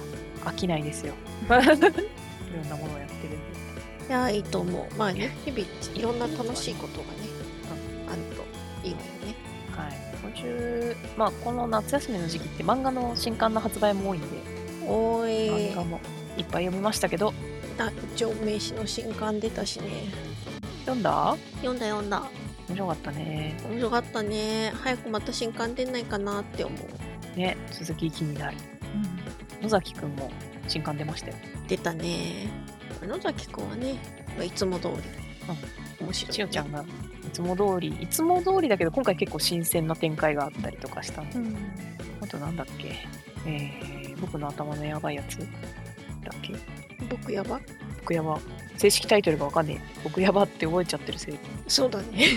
[0.44, 1.14] ー飽きないですよ。
[1.48, 3.53] いろんなものをやってるんで
[4.08, 4.96] いやーいいと思う。
[4.98, 7.14] まあね日々いろんな楽しいことがね、
[8.06, 8.44] うんあると
[8.88, 9.36] いいわよね。
[9.72, 9.92] はい。
[10.22, 14.28] 今週まあこの夏休みの時期って漫画の新刊の発売も多いんで
[14.88, 15.72] おーい。
[15.72, 16.00] 漫画も
[16.38, 17.34] いっぱい読みましたけど。
[17.78, 19.88] 団長名詞の新刊出たしね。
[20.82, 21.36] 読んだ？
[21.56, 22.30] 読んだ読んだ。
[22.70, 23.58] 面白かったね。
[23.68, 24.74] 面白かったね。
[24.76, 27.38] 早くまた新刊出ないかなって思う。
[27.38, 28.58] ね続き気になる、
[29.62, 30.30] 野崎くんも
[30.68, 31.34] 新刊出ましたよ。
[31.68, 32.52] 出たね
[33.06, 33.96] 野崎くんはね。
[34.36, 34.94] まあいつも通り、
[36.00, 36.86] 面白い、ね、しおちゃんがい
[37.32, 37.90] つも通り。
[38.02, 41.22] いつも通りだけど今回結構新鮮な展開があったりとかした。
[41.22, 41.56] うん。
[42.22, 43.08] あとなんだっけ。
[43.46, 45.38] えー、僕の頭のやばいやつ。
[45.40, 45.48] だっ
[46.42, 46.54] け。
[47.10, 47.60] 僕やば。
[48.00, 48.40] 僕やば。
[48.78, 50.00] 正式タイトルがわかんねえ。
[50.04, 51.34] 僕やばって覚えちゃってるせい。
[51.34, 52.28] でそうだね。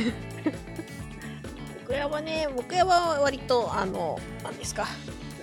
[1.81, 2.49] 僕やばね。
[2.55, 4.87] 僕やばは割とあの何ですか。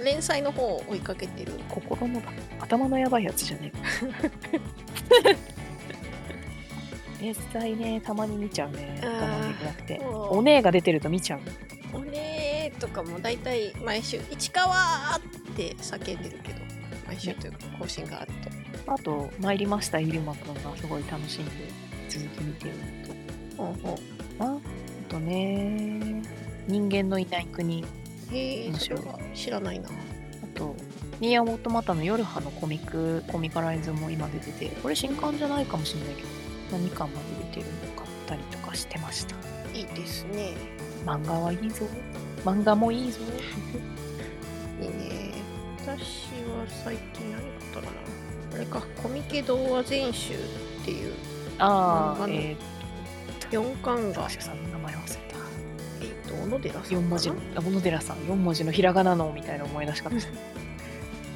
[0.04, 1.54] 連載の方を追いかけてる。
[1.70, 3.72] 心のだ頭のやばいやつじゃね
[4.52, 4.60] え
[7.22, 9.00] 連載ねたまに見ちゃうね。
[9.02, 10.02] 我慢できなくて。
[10.04, 11.40] お姉が出てると見ちゃう
[11.94, 14.74] おねーとかも大体毎週「市川!」
[15.18, 15.22] っ
[15.56, 16.60] て叫んでるけど
[17.08, 18.32] 毎週というか更新がある
[18.86, 18.92] と。
[18.92, 21.52] あと参りましたイルマくんがすごい楽しんで
[22.10, 22.72] 続き見てる
[23.58, 23.64] のと。
[23.64, 24.00] ほうほ
[24.40, 24.60] ああ
[25.10, 26.22] とね
[26.68, 27.84] 人間のいない国。
[27.84, 27.86] う
[28.36, 29.90] へえそれは知らないな。
[29.90, 29.92] あ
[30.58, 30.76] と
[31.24, 36.28] ニーアオートマタの夜葉のコミック、コミカライズも今出てて、これ新刊じゃないかもしれないけど、
[36.74, 39.38] 何巻まで出てるの買ったりとかしてました。
[39.74, 40.52] いいですね。
[41.06, 41.86] 漫画はいいぞ。
[42.44, 43.22] 漫画もいいぞ。
[44.82, 45.32] いいね。
[45.80, 47.92] 私は最近何買ったかな
[48.56, 50.38] あれか、コミケ童話全集っ
[50.84, 51.14] ていう
[51.58, 52.58] ああ、え
[53.50, 55.38] 4巻ー、がさんの名前忘れた。
[56.02, 60.63] えっ、と、小野寺さんかな？4文字の、あ、小野寺さん、4文字のひらがなのみたいな思い出し方して。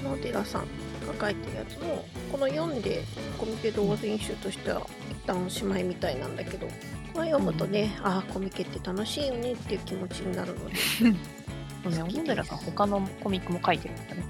[0.04, 3.04] 小野寺さんが書いてるやつも、この読んで
[3.38, 6.68] コミケ童話全集としては一旦おしまいみたいなんだけど、
[7.14, 10.76] これ読むとね、ああ、コミケって楽しいよねっていう気持ちになるので、
[11.92, 14.24] そうね、寺さん、他のコミックも書いてるんだね。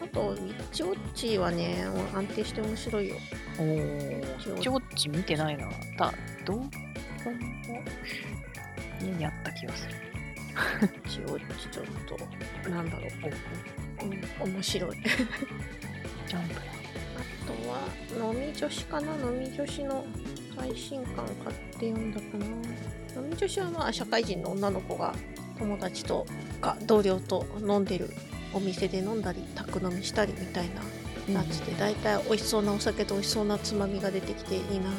[0.00, 1.84] うん、あと、ウィッチウォッチはね、
[2.14, 3.16] 安定して面白いよ。
[3.58, 5.68] おお、ちょっち見てないな。
[5.96, 6.12] だ、
[6.44, 6.60] どう
[9.02, 9.94] 家にあった気がする。
[10.82, 11.86] ウィッチウォッチちょっ
[12.64, 14.96] と、なんだろう、うん、面白い。
[14.96, 16.60] ジャンプだ。
[17.16, 20.04] あとは、飲み女子かな飲み女子の
[20.56, 25.14] 最新刊買って読んだかな飲み女子はまあ社会人の女の子が
[25.58, 26.26] 友達と
[26.60, 28.10] か同僚と飲んでる
[28.52, 30.70] お店で飲んだり宅飲みしたりみたい
[31.28, 34.92] なやつで、大体美味しそうなお酒と美味しそうなつまみが出てきていいなっ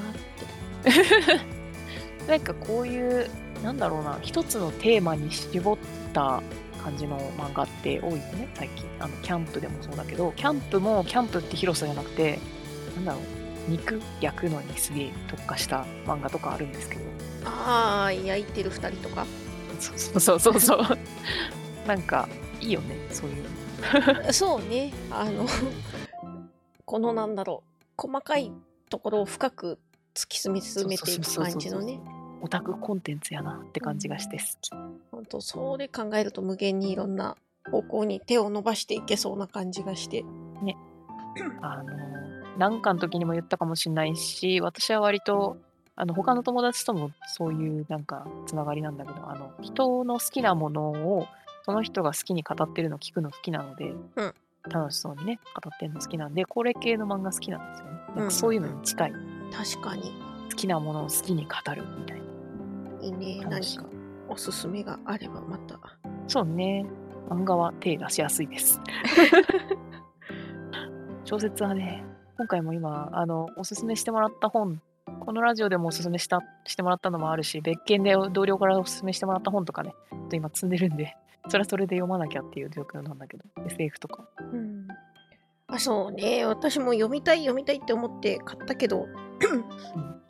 [0.83, 3.29] て なんかこういう、
[3.63, 5.77] なんだろうな、一つのテーマに絞っ
[6.13, 6.41] た
[6.83, 8.85] 感じの漫画って多いよね、最近。
[8.99, 12.39] あの、キャンプでもそうだけど、キャンプもキャンプって広さじゃなくて、
[12.95, 17.01] なんだろう、肉焼くのにすげえ特化した漫画とかあるんですけど。
[17.45, 19.25] ああ焼いてる2人とか？
[19.79, 20.97] そうそうそうそうそう。
[21.87, 22.27] なんか、
[22.59, 23.49] いいよね、そういうの。
[24.31, 25.47] そうねあの
[26.85, 28.51] このなんだろう細かい
[28.91, 29.79] ところを深く
[30.13, 30.67] 突き進めて
[31.13, 31.99] いく感じのね
[32.41, 34.71] オタクコンテンツやなって感じがして好き。
[35.11, 37.37] 本当それ考えると無限にいろんな
[37.69, 40.25] 方向に手を伸ばしていけそうな感じがして
[41.61, 45.57] あの、なんかの時にも言ったかもしれないし、私は割と、
[45.95, 51.27] あの、他の友達ともそういうなんかつながりなんだけど、あの、人の好きなものを、
[51.63, 54.33] その人が好きに語ってるの聞くの好きなので、うん
[54.69, 57.91] 楽しそうにね、語ってるの好きなんで、これ系の漫画好きなんですよね。
[58.09, 59.13] なんうんかそういうのに近い。
[59.51, 60.03] 確かに
[60.51, 62.21] 好きなものを好きに語るみたい
[63.01, 63.85] いいね何か
[64.29, 65.79] おすすめがあればまた
[66.27, 66.85] そうね。
[67.29, 68.81] 漫画は手出しやすいです。
[71.23, 72.03] 小説はね、
[72.37, 74.81] 今回も今、あの、おすすめしてもらった本、
[75.21, 81.15] このラジオでもおすすめしたしてもらったのもあるし、別件で同僚からおすすめしてもらった本とかね、ちょっと今積んでるんで、
[81.47, 84.27] それはそれで読まなきゃっていう状況なんだけど、SF とか。
[84.39, 84.87] うん
[85.67, 89.07] あそうね私も読みたい読みたいって思って買ったけど、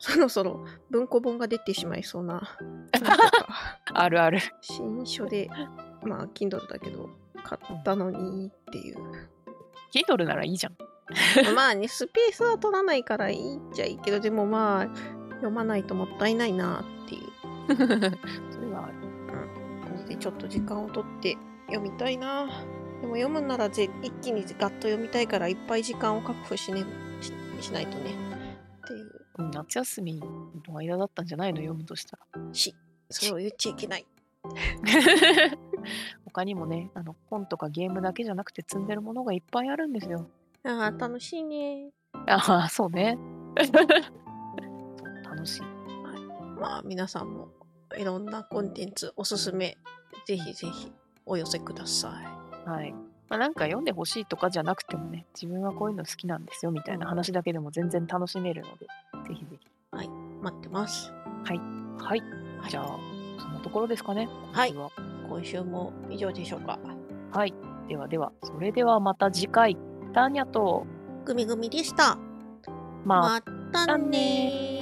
[0.02, 2.58] そろそろ文庫本が出てしまいそうな
[3.94, 4.40] あるある。
[4.60, 5.48] 新書で
[6.02, 7.08] まあ Kindle だけど
[7.44, 8.96] 買ったのにっていう
[9.94, 10.76] Kindle ならいいじゃん。
[11.54, 14.88] まあねスペースは取らないからいいっちゃいいけどでもまあ
[15.34, 17.76] 読まないともったいないなっていう
[18.50, 18.94] それはある。
[19.82, 21.36] 感じでちょっと時間を取って
[21.66, 22.46] 読みたいな
[23.00, 26.84] でも読むならぜ一気にガッと読みたいからいっぱい時間を確保し,、ね、
[27.20, 28.31] ししないとね
[29.38, 30.14] ううん夏休み
[30.66, 31.58] の間だったんじゃないの？
[31.58, 32.54] 読むとしたら。
[32.54, 32.74] し
[33.10, 34.06] それを言っちゃいけない
[36.24, 40.26] 他にもね、あの本とかゲームだけじゃなくて積んでるものがいっぱいあるんですよ。
[40.64, 41.90] ああ楽しいね
[42.26, 43.18] ああ、そうね。
[45.24, 45.62] 楽しい。
[46.58, 47.48] まあ皆さんも
[47.98, 49.76] いろんなコンテンツおすすめ
[50.26, 50.92] ぜひぜひ
[51.26, 52.94] お寄せくださいはい。
[53.32, 58.84] まあ、なんか読んでほしいとかじゃなくてもね、自分はこういうの好きなんですよみたいな話だけでも全然楽しめるので、
[59.26, 59.66] ぜひぜひ。
[60.42, 61.10] 待ってます。
[61.42, 61.60] はい。
[61.98, 62.22] はい。
[62.68, 62.98] じゃあ、
[63.38, 64.28] そんなところですかね。
[64.52, 64.74] はい。
[64.74, 65.28] 今週は。
[65.30, 66.78] 今週も以上でしょうか。
[67.30, 67.54] はい。
[67.88, 69.78] ではでは、それではまた次回、
[70.12, 70.86] ターニャと、
[71.24, 72.18] グミグミでした。
[73.06, 73.40] ま
[73.72, 74.81] たねー